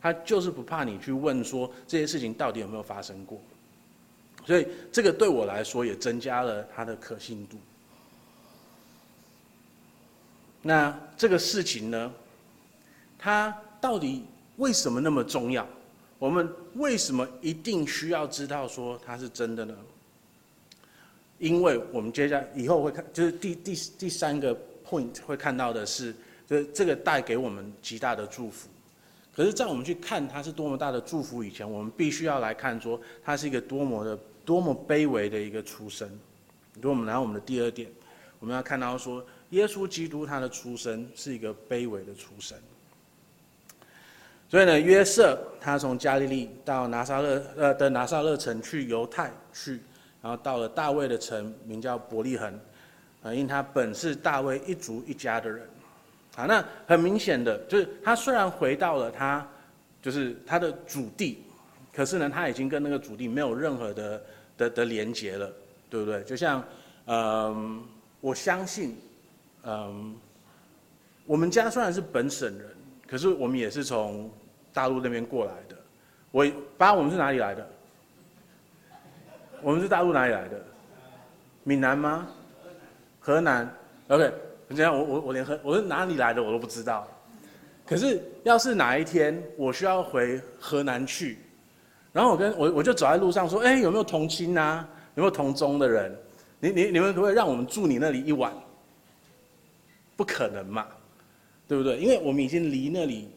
[0.01, 3.41] 他就是不怕你去问说这些事情到底有没有发生过。
[4.47, 7.59] 所以这个对我来说也增加了它的可信度。
[10.63, 12.13] 那这个事情呢，
[13.19, 14.25] 它到底
[14.57, 15.67] 为什么那么重要？
[16.19, 19.75] 我们为什么一定需要知道说它是真的呢？
[21.39, 24.55] 因为我们接下来以后会看，就是第第第三个
[25.24, 26.14] 会看到的是，
[26.48, 28.68] 这这个带给我们极大的祝福。
[29.35, 34.18] 可是，在我们去看它是多么大的祝福以前，我们必须要来看说它是一个多么的。
[34.42, 36.09] 多么卑微的一个出生！
[36.74, 37.88] 如果我们来我们的第二点，
[38.40, 42.59] 我们要看到说，耶稣基督他的出生是一个卑微的出生。
[44.48, 49.79] 所以呢，约瑟他从加利利到拿撒勒呃的拿撒勒城去犹太去，
[50.20, 52.59] 然后到了大卫的城，名叫伯利恒，
[53.23, 55.67] 啊，因他本是大卫一族一家的人。
[56.37, 59.47] 啊，那很明显的就是他虽然回到了他
[60.01, 61.43] 就是他的祖地，
[61.93, 64.23] 可是呢，他已经跟那个祖地没有任何的。
[64.61, 65.51] 的的连结了，
[65.89, 66.23] 对不对？
[66.25, 66.63] 就像，
[67.07, 67.83] 嗯，
[68.21, 68.95] 我相信，
[69.63, 70.15] 嗯，
[71.25, 72.69] 我们家虽然是本省人，
[73.09, 74.31] 可是我们也是从
[74.71, 75.75] 大陆那边过来的。
[76.31, 77.67] 我爸，我们是哪里来的？
[79.63, 80.63] 我们是大陆哪里来的？
[81.65, 82.29] 闽南吗？
[83.21, 83.73] 河南。
[84.09, 84.33] OK，
[84.75, 87.07] 这样我我我连河我是哪里来的我都不知道。
[87.87, 91.39] 可是要是哪一天我需要回河南去。
[92.13, 94.89] 然后我跟我我就走在路上说，哎，有没有同亲啊？
[95.15, 96.17] 有没有同宗的人？
[96.59, 98.53] 你你你们可不可以让我们住你那里一晚？
[100.17, 100.87] 不可能嘛，
[101.67, 101.99] 对不对？
[101.99, 103.31] 因为我们已经离那里，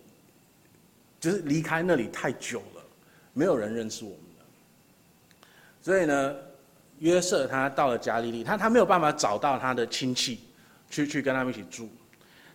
[1.19, 2.81] 就是离开那里太久了，
[3.33, 4.45] 没有人认识我们了。
[5.81, 6.35] 所以呢，
[7.03, 10.39] 约瑟他到了加利利，他他没有办法找到他的亲戚，
[10.89, 11.87] 去去跟他们一起住，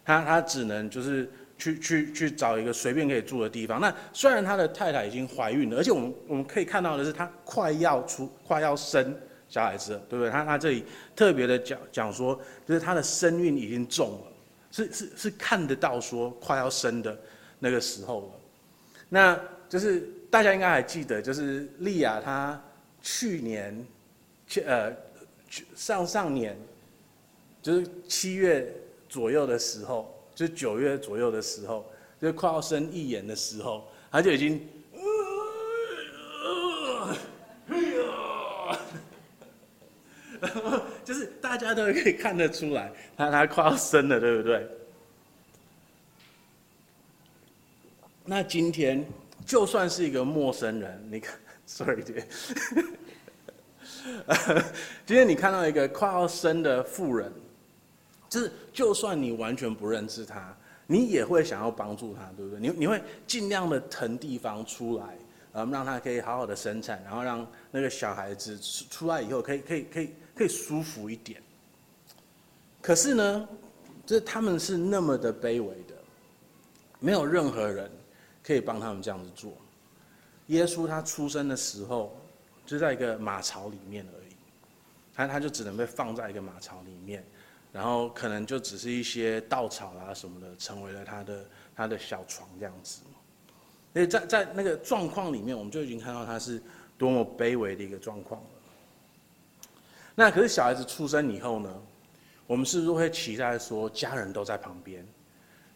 [0.05, 1.31] 他他只能就是。
[1.61, 3.81] 去去去找一个随便可以住的地方。
[3.81, 9.13] 那虽然他的太太已经怀孕了，而且我们我们可以看到的是，他快要出快要生
[9.49, 10.31] 小孩子了，对不对？
[10.31, 10.85] 他他这里
[11.17, 14.33] 特别的讲讲说，就是他的身孕已经重了，
[14.71, 17.19] 是是是看得到说快要生的
[17.59, 18.29] 那个时候了。
[19.09, 22.63] 那就是大家应该还记得，就是利亚她
[23.03, 23.85] 去年，
[24.67, 24.97] 呃，
[25.75, 26.57] 上上年，
[27.63, 28.73] 就是七月
[29.09, 30.15] 左右的时候。
[30.35, 31.85] 就是九月左右的时候，
[32.23, 34.69] 就快要生一眼的时候，他就已经，
[41.05, 44.65] 就是大家都可以看得出来，他他快要生了，对不对？
[48.25, 49.05] 那今天
[49.45, 52.25] 就算是一个陌生人，你看，sorry，对，
[55.07, 57.33] 今天你看到一个快要生的妇人。
[58.29, 60.55] 就是，就算你完全不认识他，
[60.87, 62.61] 你也会想要帮助他，对不对？
[62.61, 65.17] 你你会尽量的腾地方出来，
[65.55, 68.59] 嗯，让他可以好好的生产，然后让那个小孩子
[68.91, 71.43] 出来以后可以可以可以可以舒服一点。
[72.83, 73.49] 可是呢，
[74.05, 75.95] 就是他们是那么的卑微的，
[77.01, 77.91] 没有任何人
[78.45, 79.53] 可以帮他们这样子做。
[80.49, 82.15] 耶稣他出生的时候
[82.69, 84.37] 就在一个马槽里面而已，
[85.15, 87.25] 他他就只能被放在一个马槽里面。
[87.71, 93.03] 然后可能就只是一些稻草啊什么的，成为了他的他的小床这样子。
[93.93, 96.61] 所以在在那个状况里面，我们就已经看到他是
[96.97, 98.49] 多么卑微的一个状况了。
[100.15, 101.83] 那可是小孩子出生以后呢，
[102.47, 105.07] 我们是不是会期待说家人都在旁边，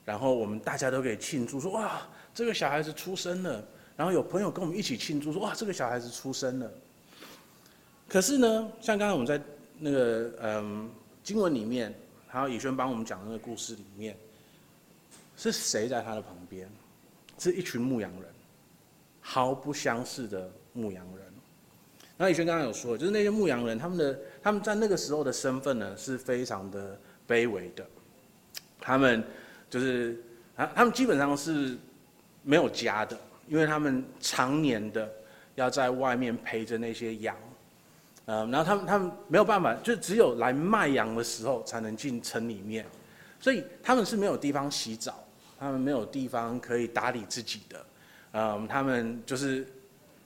[0.05, 2.03] 然后我们大家都可以庆祝说哇，
[2.35, 3.63] 这个小孩子出生了，
[3.97, 6.73] 然后有朋友跟我们一起庆祝说哇，这个小孩子出生了。
[8.13, 9.41] 可是呢，像刚才我们在
[9.79, 10.91] 那个嗯。
[11.25, 11.95] 经文里面，
[12.27, 14.17] 还有以轩帮我们讲的那个故事里面，
[15.37, 16.69] 是谁在他的旁边？
[17.39, 18.25] 是一群牧羊人，
[19.21, 21.25] 毫不相似的牧羊人。
[22.17, 26.99] 然后以轩刚刚有说，就是那些牧羊人，他们的他们在那个时候的身份呢，是非常的
[27.29, 27.87] 卑微的。
[28.81, 29.23] 他们
[29.71, 30.21] 就是
[30.57, 31.79] 啊，他们基本上是
[32.43, 35.09] 没有家的，因为他们常年的
[35.55, 37.37] 要在外面陪着那些羊，
[38.27, 42.87] 嗯，然后他们他们没有办法，就只有来卖羊的时候才能进城里面，
[43.41, 45.25] 所以他们是没有地方洗澡，
[45.59, 47.87] 他们没有地方可以打理自己的，
[48.33, 49.67] 嗯，他们就是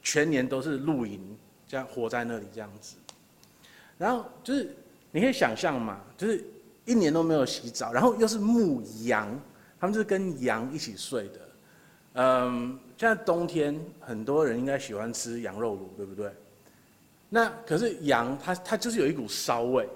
[0.03, 1.21] 全年都是露营，
[1.67, 2.97] 这样活在那里这样子，
[3.99, 4.75] 然后就是
[5.11, 6.45] 你可以想象嘛，就是。
[6.89, 9.29] 一年都没有洗澡，然后又是牧羊，
[9.81, 11.41] 他们就是跟羊一起睡的。
[12.13, 16.31] 嗯，现在冬天很多人应该喜欢吃羊肉卤，对不对？
[17.37, 19.87] 那可是羊它它就是有一股骚味，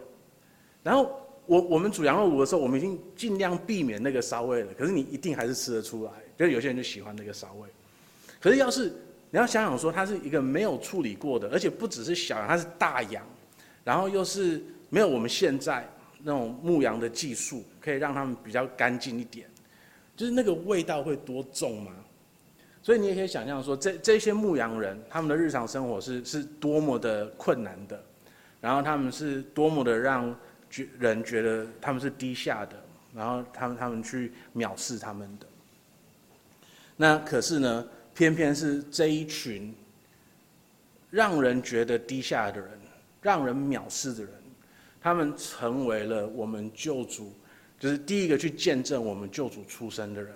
[0.83, 1.11] 然后
[1.47, 4.75] 我我们煮羊肉炉的时候，我们已经尽量避免那个骚味了。
[4.75, 7.67] 可是你一定还是吃得出来，就是有些人就喜欢那个骚味。
[8.39, 8.93] 可是要是
[9.31, 13.25] 你要想想说，它是一个没有处理过的，而且不只是小羊，它是大羊，
[13.85, 15.89] 然后又是没有我们现在。
[16.23, 19.49] 那种牧羊的技术可以让它们比较干净一点，
[20.15, 21.93] 就是那个味道会多重吗？
[22.83, 28.03] 所以你也可以想象说，这这些牧羊人他们的日常生活是是多么的困难的，
[28.61, 30.35] 然后他们是多么的让
[30.71, 32.77] 觉人觉得他们是低下的，
[33.15, 35.47] 然后他们他们去藐视他们的。
[36.97, 39.75] 那可是呢，偏偏是这一群
[41.11, 42.71] 让人觉得低下的人，
[43.21, 44.33] 让人藐视的人。
[45.03, 47.33] 他们成为了我们救主，
[47.79, 50.35] 就是第一个去见证我们救主出生的人。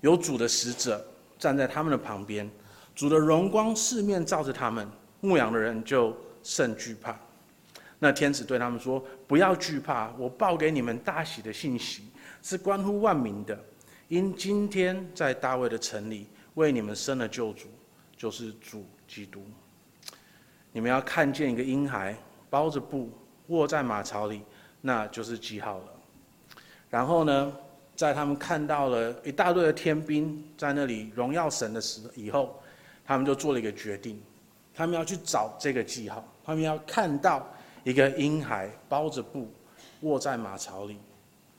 [0.00, 1.04] 有主的使者
[1.38, 2.50] 站在他们的旁边，
[2.94, 4.88] 主的荣光四面照着他们，
[5.20, 7.18] 牧羊的人就甚惧怕。
[7.98, 12.04] 那天使对他们说：“不要惧怕，我报给你们大喜的信息，
[12.42, 13.58] 是关乎万民的。
[14.08, 17.68] 因今天在大卫的城里为你们生了救主，
[18.16, 19.42] 就是主基督。
[20.72, 22.16] 你们要看见一个婴孩。”
[22.48, 23.10] 包着布
[23.48, 24.40] 卧在马槽里，
[24.80, 25.84] 那就是记号了。
[26.88, 27.52] 然后呢，
[27.96, 32.60] 在他们看到了一大队的天兵在那里荣耀神的时以后，
[33.04, 34.22] 他们就做了一个决定，
[34.74, 37.48] 他们要去找这个记号，他们要看到
[37.82, 39.50] 一个婴孩包着布
[40.02, 40.98] 卧在马槽里，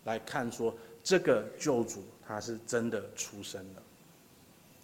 [0.04, 0.74] 来看说
[1.04, 3.82] 这个救主他是真的出生了。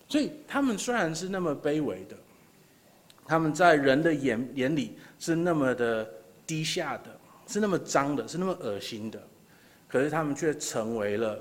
[0.10, 2.18] 所以他们虽然是那么卑微的。
[3.26, 6.06] 他们在人的眼眼里是那么的
[6.46, 9.18] 低下的，是那么脏的，是那么恶心的，
[9.94, 11.40] 可是他们却成为了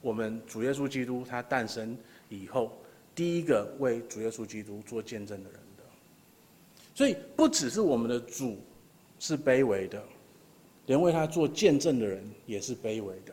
[0.00, 1.96] 我们主耶稣基督他诞生
[2.28, 2.76] 以后
[3.14, 5.84] 第一个为主耶稣基督做见证的人的。
[6.96, 8.58] 所以不只是我们的主
[9.20, 10.02] 是卑微的，
[10.86, 13.32] 连为他做见证的人也是卑微的。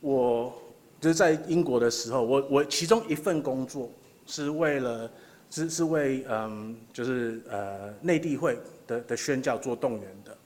[0.00, 0.52] 我
[1.00, 3.88] 就是在英国的时候，我我其中一份工作。
[4.26, 5.10] 是为了，
[5.50, 10.36] 是是为嗯，就是呃内地会的的宣教做动员的，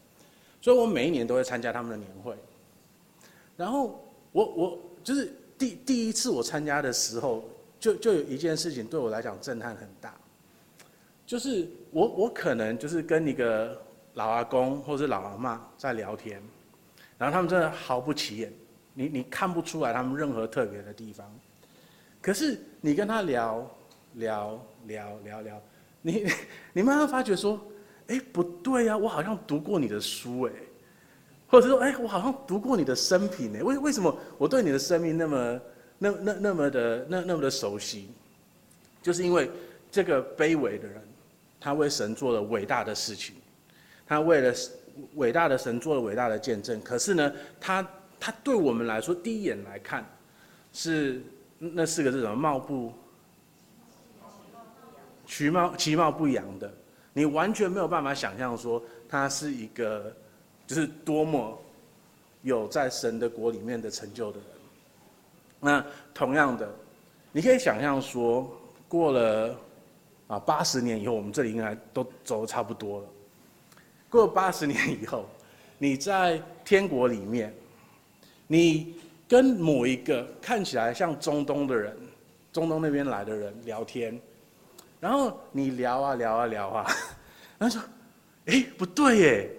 [0.64, 2.34] 所以我每一年都会参加他们的年会。
[3.54, 7.44] 然后我我就是第第一次我参加的时候，
[7.78, 10.14] 就就有一件事情对我来讲震撼很大，
[11.26, 13.78] 就是我我可能就是跟一个
[14.14, 16.42] 老阿公或者老阿妈在聊天，
[17.18, 18.50] 然后他们真的毫不起眼，
[18.94, 21.30] 你你看不出来他们任何特别的地方。
[22.22, 23.70] 可是你跟他聊
[24.14, 25.60] 聊聊聊聊，
[26.00, 26.24] 你
[26.72, 27.60] 你慢慢发觉说，
[28.08, 30.52] 哎，不对呀，我好像读过你的书哎，
[31.48, 35.60] 或者说，哎，我好像读过你的生平哎，为为什么我对你的生命那么
[35.98, 38.10] 那那那么的那那么的熟悉？
[39.02, 39.50] 就是因为
[39.90, 41.02] 这个卑微的人，
[41.60, 43.34] 他为神做了伟大的事情，
[44.06, 44.54] 他为了
[45.14, 46.80] 伟大的神做了伟大的见证。
[46.82, 47.86] 可是呢，他
[48.20, 50.04] 他对我们来说，第一眼来看
[50.72, 51.22] 是。
[51.56, 52.34] 那四个字什么？
[52.34, 52.92] 貌不，
[55.24, 56.70] 其貌其貌不扬的，
[57.14, 60.14] 你完全没有办法想象说他是一个，
[60.66, 61.58] 就是多么
[62.42, 64.48] 有在神的国里面的成就的人。
[65.58, 66.68] 那同样的，
[67.32, 68.54] 你可以想象说，
[68.86, 69.58] 过了
[70.26, 73.06] 啊八十年以后，我们这里应该都走的差不多了。
[74.10, 75.24] 过八十年以后，
[75.78, 77.54] 你在天国里面，
[78.46, 78.94] 你。
[79.26, 81.96] 跟某一个看起来像中东的人，
[82.52, 84.20] 中东那边来的人聊天，
[85.04, 86.90] 然后你聊啊聊啊聊啊，
[87.60, 87.86] 然后说
[88.48, 89.50] ：“哎，不对耶，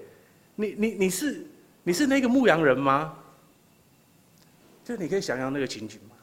[0.55, 1.45] 你你你是
[1.83, 3.15] 你是那个牧羊人吗？”
[4.83, 6.15] 就你可以想象那个情景吗？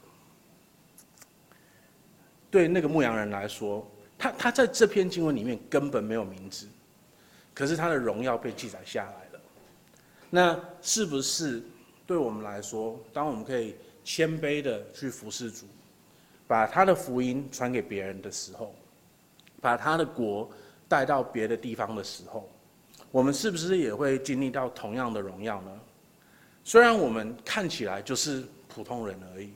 [2.51, 6.67] 对那个牧羊人来说，他他在这篇经文里面根本没有名字，
[7.55, 9.41] 可是他的荣耀被记载下来了，
[10.31, 11.63] 那是不是？
[12.09, 15.67] 对我们来说，当我们可以谦卑的去服侍主，
[16.49, 18.75] 把他的福音传给别人的时候，
[19.63, 20.51] 把他的国
[20.89, 22.51] 带到别的地方的时候，
[23.13, 25.81] 我们是不是也会经历到同样的荣耀呢？
[26.65, 29.53] 虽然我们看起来就是普通人而已，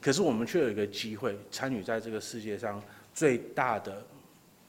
[0.00, 2.82] 可是我们却有一个机会参与在这个世界上
[3.12, 4.04] 最大的、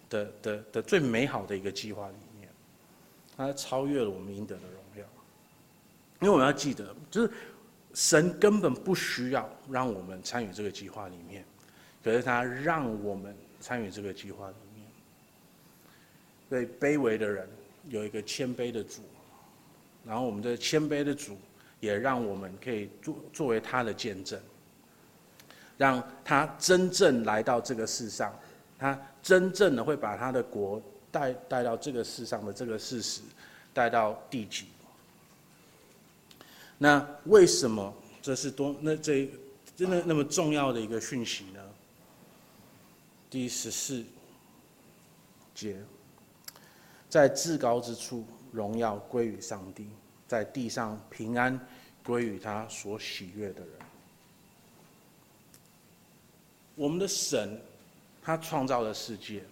[0.09, 2.49] 的、的、的最美好的一个计划里面，
[3.37, 5.05] 它超越了我们应得的荣耀。
[6.19, 7.31] 因为我们要记得，就是
[7.93, 11.45] 神根本不需要让我们参与这个计划里面，
[12.03, 14.51] 可是他让我们参与这个计划。
[16.53, 17.49] 对卑微的人
[17.89, 19.01] 有一个谦卑的主，
[20.05, 21.35] 然后我们的谦卑的主。
[21.79, 24.39] 也让我们可以作作为他的见证，
[25.77, 28.33] 让他真正来到这个世上，
[28.79, 30.81] 他真正的会把他的国
[31.11, 33.21] 带带到这个世上的这个事实
[33.73, 34.67] 带到地极。
[36.77, 39.29] 那为什么这是多那这
[39.75, 41.59] 真的那么重要的一个讯息呢？
[43.29, 44.05] 第十四
[45.53, 45.75] 节，
[47.13, 49.87] 在至高之处荣耀归于上帝。
[50.27, 51.59] 在地上平安
[52.03, 53.69] 归于他所喜悦的人。
[56.73, 57.61] 我们的神，
[58.19, 59.43] 他创造了世界，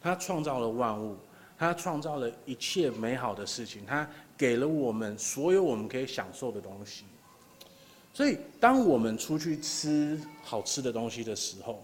[0.00, 1.16] 他创造了万物，
[1.58, 7.04] 他创造了一切美好的事情，他给了我们所有我们可以享受的东西。
[8.14, 11.82] 所以，当我们出去吃好吃的东西的时候，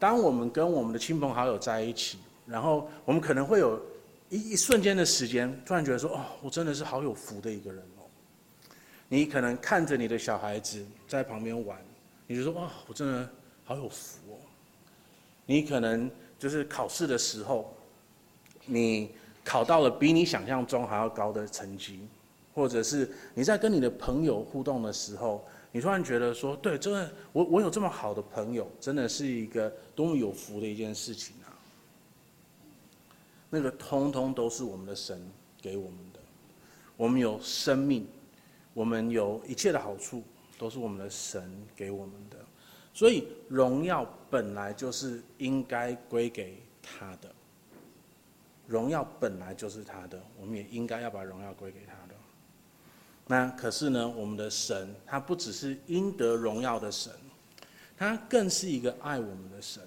[0.00, 3.80] 当我们跟我们的亲朋好友在一起，然后我们可能会有。
[4.30, 8.04] 一一瞬间的时间，突然觉得说：“哦，我真的是好有福的一个人哦。”
[9.08, 11.78] 你可能看着你的小孩子在旁边玩，
[12.26, 13.28] 你就说：“哇，我真的
[13.64, 14.36] 好有福哦。”
[15.46, 17.74] 你可能就是考试的时候，
[18.66, 19.10] 你
[19.42, 22.00] 考到了比你想象中还要高的成绩，
[22.54, 31.34] 或者是你在跟你的朋友互动的时候，你突然觉得说：“对，真的，我我有这么好的朋友，真的是一个多么有福的一件事情。”
[33.50, 35.26] 那个通通都是我们的神
[35.62, 36.20] 给我们的，
[36.98, 38.06] 我们有生命，
[38.74, 40.22] 我们有一切的好处，
[40.58, 42.36] 都是我们的神给我们的，
[42.92, 47.34] 所以荣耀本来就是应该归给他的，
[48.66, 52.14] 荣耀本来就是他的，我们也应该要把荣耀归给他的。
[53.26, 57.10] 那可是呢，我们的神他不只是应得荣耀的神，
[57.96, 59.82] 他更是一个爱我们的神，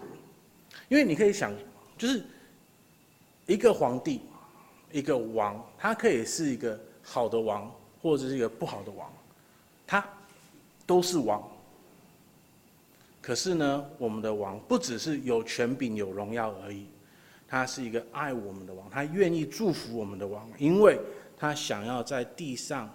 [0.89, 1.53] 因为你可以想，
[1.95, 2.23] 就是。
[3.51, 4.21] 一个皇帝，
[4.93, 7.69] 一个王，他可以是一个好的王，
[8.01, 9.11] 或者是一个不好的王，
[9.85, 10.07] 他
[10.87, 11.43] 都是王。
[13.21, 16.85] 可是呢，我们的王不只是有权柄、有荣耀而已，
[17.45, 20.97] 他是一个爱我们的王，他愿意祝福我们的王，因为
[21.37, 22.89] 他想要在地上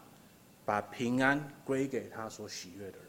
[0.65, 3.09] 把平安归给他所喜悦的人，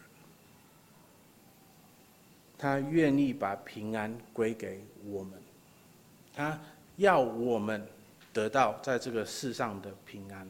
[2.58, 5.32] 他愿意把平安归给我们，
[6.36, 6.60] 他。
[6.98, 7.86] 要我们
[8.34, 10.48] 得到在这个世上的平安，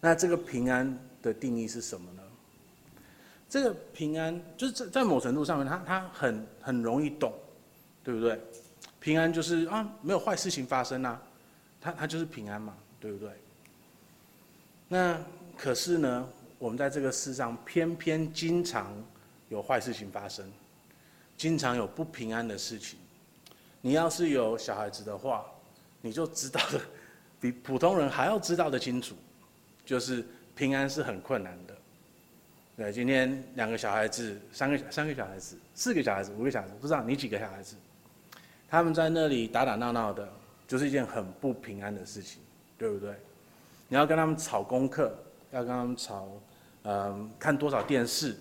[0.00, 2.22] 那这个平安的定义是什么呢？
[3.48, 7.32] 这个平安就是在在某程度上面，它它很很容易懂，
[8.02, 8.40] 对不对？
[8.98, 11.20] 平安就是啊，没有坏事情发生啊，
[11.80, 13.30] 它它就是平安嘛，对不对？
[14.88, 15.20] 那
[15.56, 16.28] 可是呢，
[16.58, 18.92] 我们在这个世上偏偏经常
[19.50, 20.50] 有坏事情发生，
[21.36, 22.98] 经常有不平安的事情。
[23.86, 25.44] 你要是有小孩子的话，
[26.00, 26.80] 你就知道的
[27.38, 29.14] 比普通人还要知道的清楚，
[29.84, 30.24] 就是
[30.56, 31.76] 平安是很困难的。
[32.78, 37.76] 对，今天两个小孩子，三个三个小孩子，四个小孩子，五个小孩子，不知道你几个小孩子，
[38.70, 40.26] 他们在那里打打闹闹的，
[40.66, 42.40] 就是一件很不平安的事情，
[42.78, 43.14] 对不对？
[43.88, 45.14] 你要跟他们吵功课，
[45.50, 46.26] 要跟他们吵，
[46.84, 48.34] 嗯，看多少电视，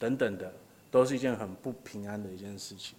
[0.00, 0.52] 等等的，
[0.90, 2.96] 都是一件很不平安的一件事情。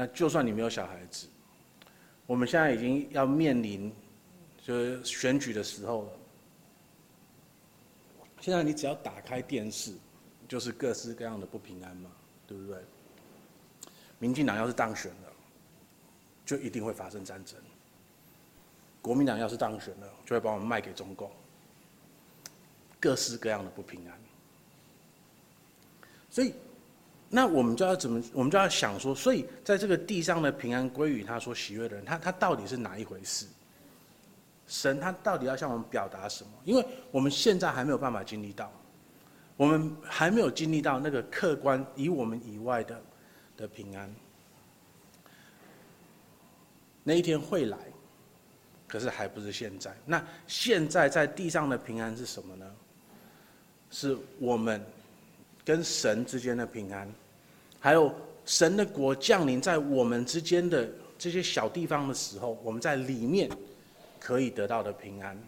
[0.00, 1.26] 那就算你没有小孩子，
[2.24, 3.92] 我们现在已经要面临
[4.62, 6.10] 就是选举的时候了。
[8.40, 9.92] 现在你只要打开电视，
[10.46, 12.12] 就是各式各样的不平安嘛，
[12.46, 12.78] 对不对？
[14.20, 15.32] 民进党要是当选了，
[16.46, 17.58] 就一定会发生战争；
[19.02, 21.28] 国民党要是当选了，就会把我们卖给中共。
[23.00, 24.16] 各式各样的不平安，
[26.30, 26.54] 所以。
[27.30, 28.22] 那我们就要怎么？
[28.32, 33.44] 我们就要想说，所以在这个地上的平安归于他所喜悦的人，他他到底是哪一回事？
[34.66, 36.50] 神他到底要向我们表达什么？
[36.64, 38.72] 因为我们现在还没有办法经历到，
[39.58, 43.02] 我们还没有经历到那个客观以我们以外的
[43.58, 44.10] 的平安。
[47.04, 47.76] 那一天会来，
[48.86, 49.94] 可是还不是现在。
[50.06, 52.66] 那现在在地上的平安是什么呢？
[53.90, 54.82] 是我们。
[55.68, 57.06] 跟神之间的平安，
[57.78, 58.10] 还有
[58.46, 60.88] 神的国降临在我们之间的
[61.18, 63.50] 这些小地方的时候，我们在里面
[64.18, 65.38] 可以得到的平安，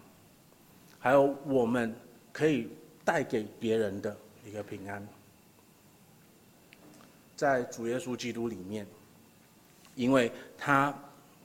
[0.99, 1.97] 还有我们
[2.35, 2.69] 可以
[3.03, 4.15] 带给别人的
[4.47, 5.09] 一个平安，
[7.35, 8.87] 在主耶稣基督里面，
[9.95, 10.95] 因为他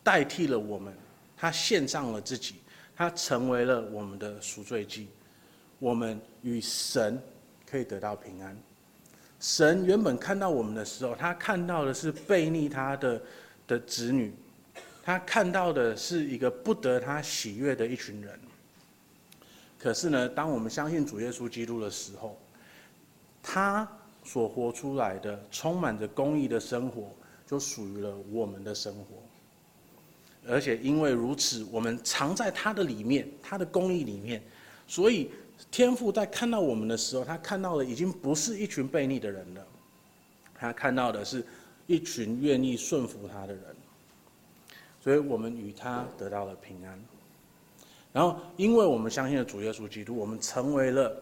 [0.04, 0.94] 代替了我们，
[1.38, 2.56] 他献上了自己，
[2.94, 5.08] 他成为了我们的赎罪祭，
[5.80, 7.18] 我们与神
[7.70, 8.56] 可以得到平安。
[9.40, 13.22] 神原本看到我们的时候，他看到的是悖逆他的
[13.68, 14.34] 的子女，
[15.04, 18.40] 他看到的是一个不得他喜悦的一群人。
[19.78, 22.40] 可是呢，当我们相信主耶稣基督的时候，
[23.44, 23.88] 他
[24.24, 27.12] 所活出来的充满着公义的生活，
[27.46, 29.22] 就属于了我们的生活。
[30.48, 34.42] 而且因为如此，我们藏在他的里面，他的公义里面，
[34.88, 35.30] 所以。
[35.72, 39.66] 天父在看到我们的时候，他看到的已经不是一群悖逆的人了，
[40.54, 41.46] 他看到的是
[41.88, 43.64] 一群愿意顺服他的人。
[45.02, 47.00] 所以我们与他得到了平安。
[48.12, 51.16] 然后，因为我们相信了主耶稣基督，我们成为了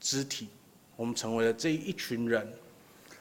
[0.00, 0.48] 肢体，
[0.96, 2.50] 我们成为了这一群人。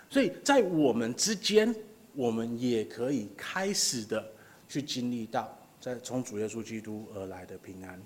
[0.09, 1.75] 所以在我们之间，
[2.13, 4.25] 我们也可以开始的
[4.67, 8.01] 去经历到，在从主耶稣基督而来的平安。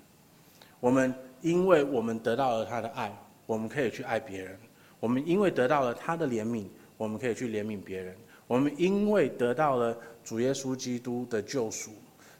[0.80, 1.14] 我们。
[1.42, 3.14] 因为我们得到了他的爱，
[3.46, 4.56] 我们可以去爱别人；
[4.98, 6.66] 我们因为得到了他的怜悯，
[6.96, 8.14] 我们可以去怜悯别人；
[8.46, 11.92] 我们因为得到了主耶稣基督的救赎，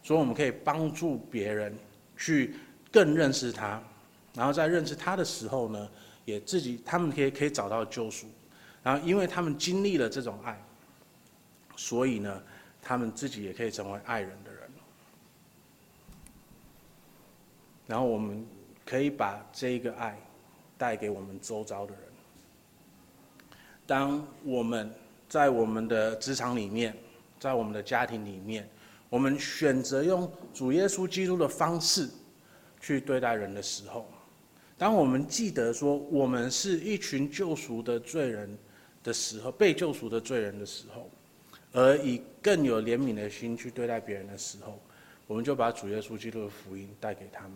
[0.02, 1.76] 所以我们可以帮助别人
[2.16, 2.54] 去
[2.90, 3.80] 更认识他。
[4.34, 5.88] 然后在认识他的时候呢，
[6.24, 8.26] 也自己他们可以可以找到救赎。
[8.82, 10.60] 然后因为他们经历了这种爱，
[11.76, 12.42] 所以呢，
[12.82, 14.60] 他们自己也可以成为爱人的人。
[17.86, 18.44] 然后我们。
[18.86, 20.16] 可以把这个爱
[20.78, 22.02] 带给我们周遭的人。
[23.86, 24.90] 当我们
[25.28, 26.96] 在我们的职场里面，
[27.38, 28.68] 在我们的家庭里面，
[29.10, 32.08] 我们选择用主耶稣基督的方式
[32.80, 34.08] 去对待人的时候，
[34.78, 38.56] 当我们记得说我们是一群救赎的罪人
[39.02, 41.10] 的时候，被救赎的罪人的时候，
[41.72, 44.80] 而以更有怜悯的心去对待别人的时候，
[45.26, 47.54] 我们就把主耶稣基督的福音带给他们。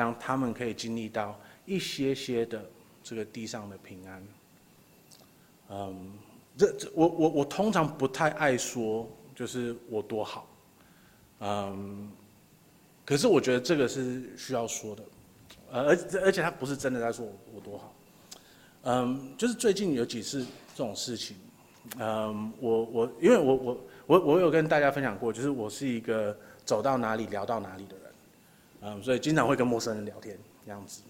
[0.00, 2.64] 让他们可以经历到一些些的
[3.02, 4.26] 这个地上的平安。
[5.68, 6.12] 嗯，
[6.56, 10.48] 这这我我我通常不太爱说，就是我多好。
[11.40, 12.10] 嗯，
[13.04, 15.02] 可是我觉得这个是需要说的，
[15.70, 17.92] 呃，而而且他不是真的在说我我多好。
[18.84, 20.40] 嗯，就是最近有几次
[20.74, 21.36] 这种事情，
[21.98, 26.34] 嗯，我我因为我我我我有跟大家分享过，就是我是一个
[26.64, 27.99] 走到哪里聊到哪里的。
[28.82, 31.02] 嗯，所以经常会跟陌生人聊天这样子，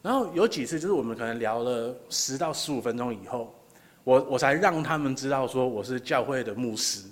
[0.00, 3.52] 然后有几次就是我们可能聊了十到十五分钟以后，
[4.04, 7.04] 我我才让他们知道说我是教会的牧师，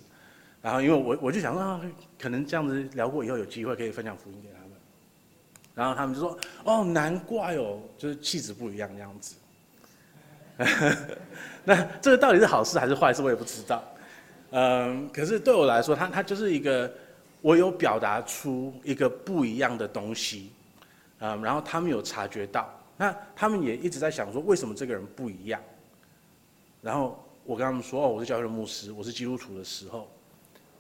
[0.61, 1.81] 然后因为我我就想说，
[2.17, 4.71] 可能这样子聊过以后有机会可以分享福音给他们，
[5.75, 9.35] 然后他们就说哦，难怪哦，就是气质不一样这样子。
[11.65, 13.83] 那这个到底是好事还是坏事，我也不知道。
[14.51, 16.89] 嗯，可是对我来说，他他就是一个。
[17.43, 20.53] 我有表达出一个不一样的东西，
[21.19, 25.61] 嗯，然后他们有察觉到，那他们也一直在想说，为什么这个人不一样？
[26.81, 30.09] 然后我跟他们说，哦，我是教会的牧师，我是基督徒的时候，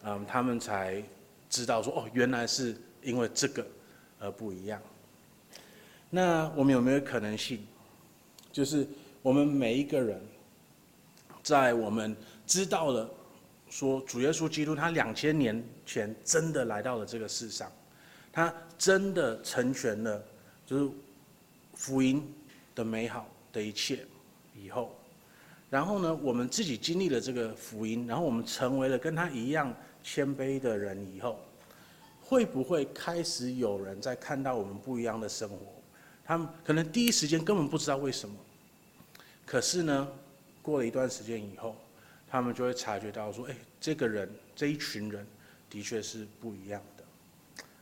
[0.05, 1.03] 嗯，他们才
[1.51, 3.67] 知道说，哦，原来是因为这个
[4.21, 4.81] 而不一样。
[6.11, 7.67] 那我们有没有可能性，
[8.53, 8.87] 就是
[9.21, 10.21] 我们每一个人，
[11.43, 13.11] 在我们知道了。
[13.73, 17.73] 说主耶稣基督，他两千年前真的来到了这个世上，
[18.31, 20.23] 他真的成全了，
[20.67, 20.91] 就是
[21.73, 22.23] 福音
[22.75, 24.05] 的美好的一切
[24.55, 24.95] 以后，
[25.71, 31.41] 然后呢，我们自己经历了这个福音，然后我们成为了跟他一样谦卑的人以后，
[32.21, 35.57] 会不会开始有人在看到我们不一样的生活？
[36.27, 38.37] 他们可能第一时间根本不知道为什么，
[39.47, 40.07] 可是呢，
[40.61, 41.75] 过了一段时间以后。
[42.33, 44.27] 他们就会察觉到说：“哎，这个人
[44.57, 45.27] 这一群人
[45.69, 47.05] 的确是不一样的。”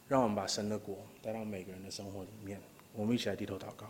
[0.08, 2.60] 让我们把神的国带到每个人的生活里面。
[2.92, 3.86] 我们一起来低头祷告。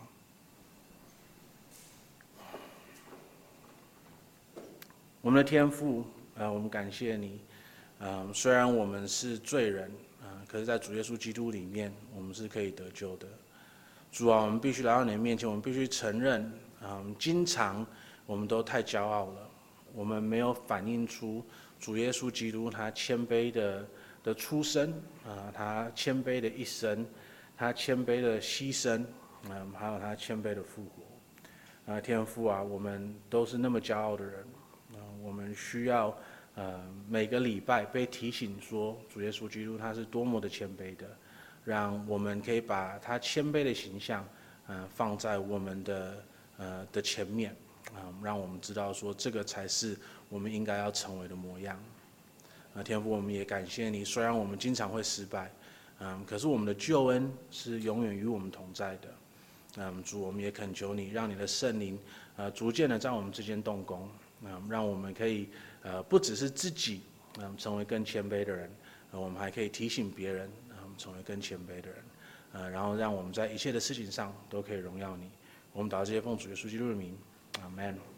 [5.19, 6.05] 我们的天父，
[6.37, 7.41] 啊、我们感谢你。
[7.97, 9.91] 嗯、虽然我们是罪人，
[10.21, 13.27] 啊、可是，在主耶稣基督里面，我们是可以得救的。
[14.11, 16.43] 主啊，我们必须来到你的面前，我们必须承认，
[16.79, 17.83] 啊、呃，经常
[18.27, 19.50] 我们都太骄傲了。
[19.93, 21.43] 我们没有反映出
[21.79, 23.87] 主耶稣基督他谦卑的
[24.23, 24.91] 的出生
[25.25, 27.05] 啊，他谦卑的一生，
[27.57, 29.03] 他谦卑的牺牲，
[29.49, 31.93] 嗯，还有他谦卑的复活。
[31.93, 34.39] 啊，天父啊，我们都是那么骄傲的人，
[34.93, 36.15] 啊，我们需要
[36.53, 36.79] 呃
[37.09, 41.09] 每个礼拜被提醒说，主耶稣基督他是多么的谦卑的，
[41.65, 44.23] 让我们可以把他谦卑的形象，
[44.67, 46.23] 嗯，放在我们的
[46.57, 47.55] 呃的前面，
[47.93, 49.97] 啊，让我们知道说这个才是
[50.29, 51.77] 我们应该要成为的模样。
[52.73, 55.51] 啊，天父，我们也感谢你，虽然我们经常会失败，
[55.99, 59.13] 嗯，可是我们的救恩是永远与我们同在的。
[59.77, 61.97] 嗯，主，我们也恳求你，让你的圣灵，
[62.35, 64.09] 呃，逐渐的在我们之间动工，
[64.41, 65.47] 嗯，让我们可以，
[65.83, 67.03] 呃，不只是自己，
[67.39, 68.69] 嗯，成为更谦卑的人，
[69.11, 71.95] 我们还可以提醒别人，嗯，成为更谦卑的人，
[72.51, 75.29] 呃，然后让我们在一切的事情上都可以荣耀你。
[75.71, 77.17] 我们祷告这些奉主耶稣基督的名，
[77.59, 78.10] 阿门。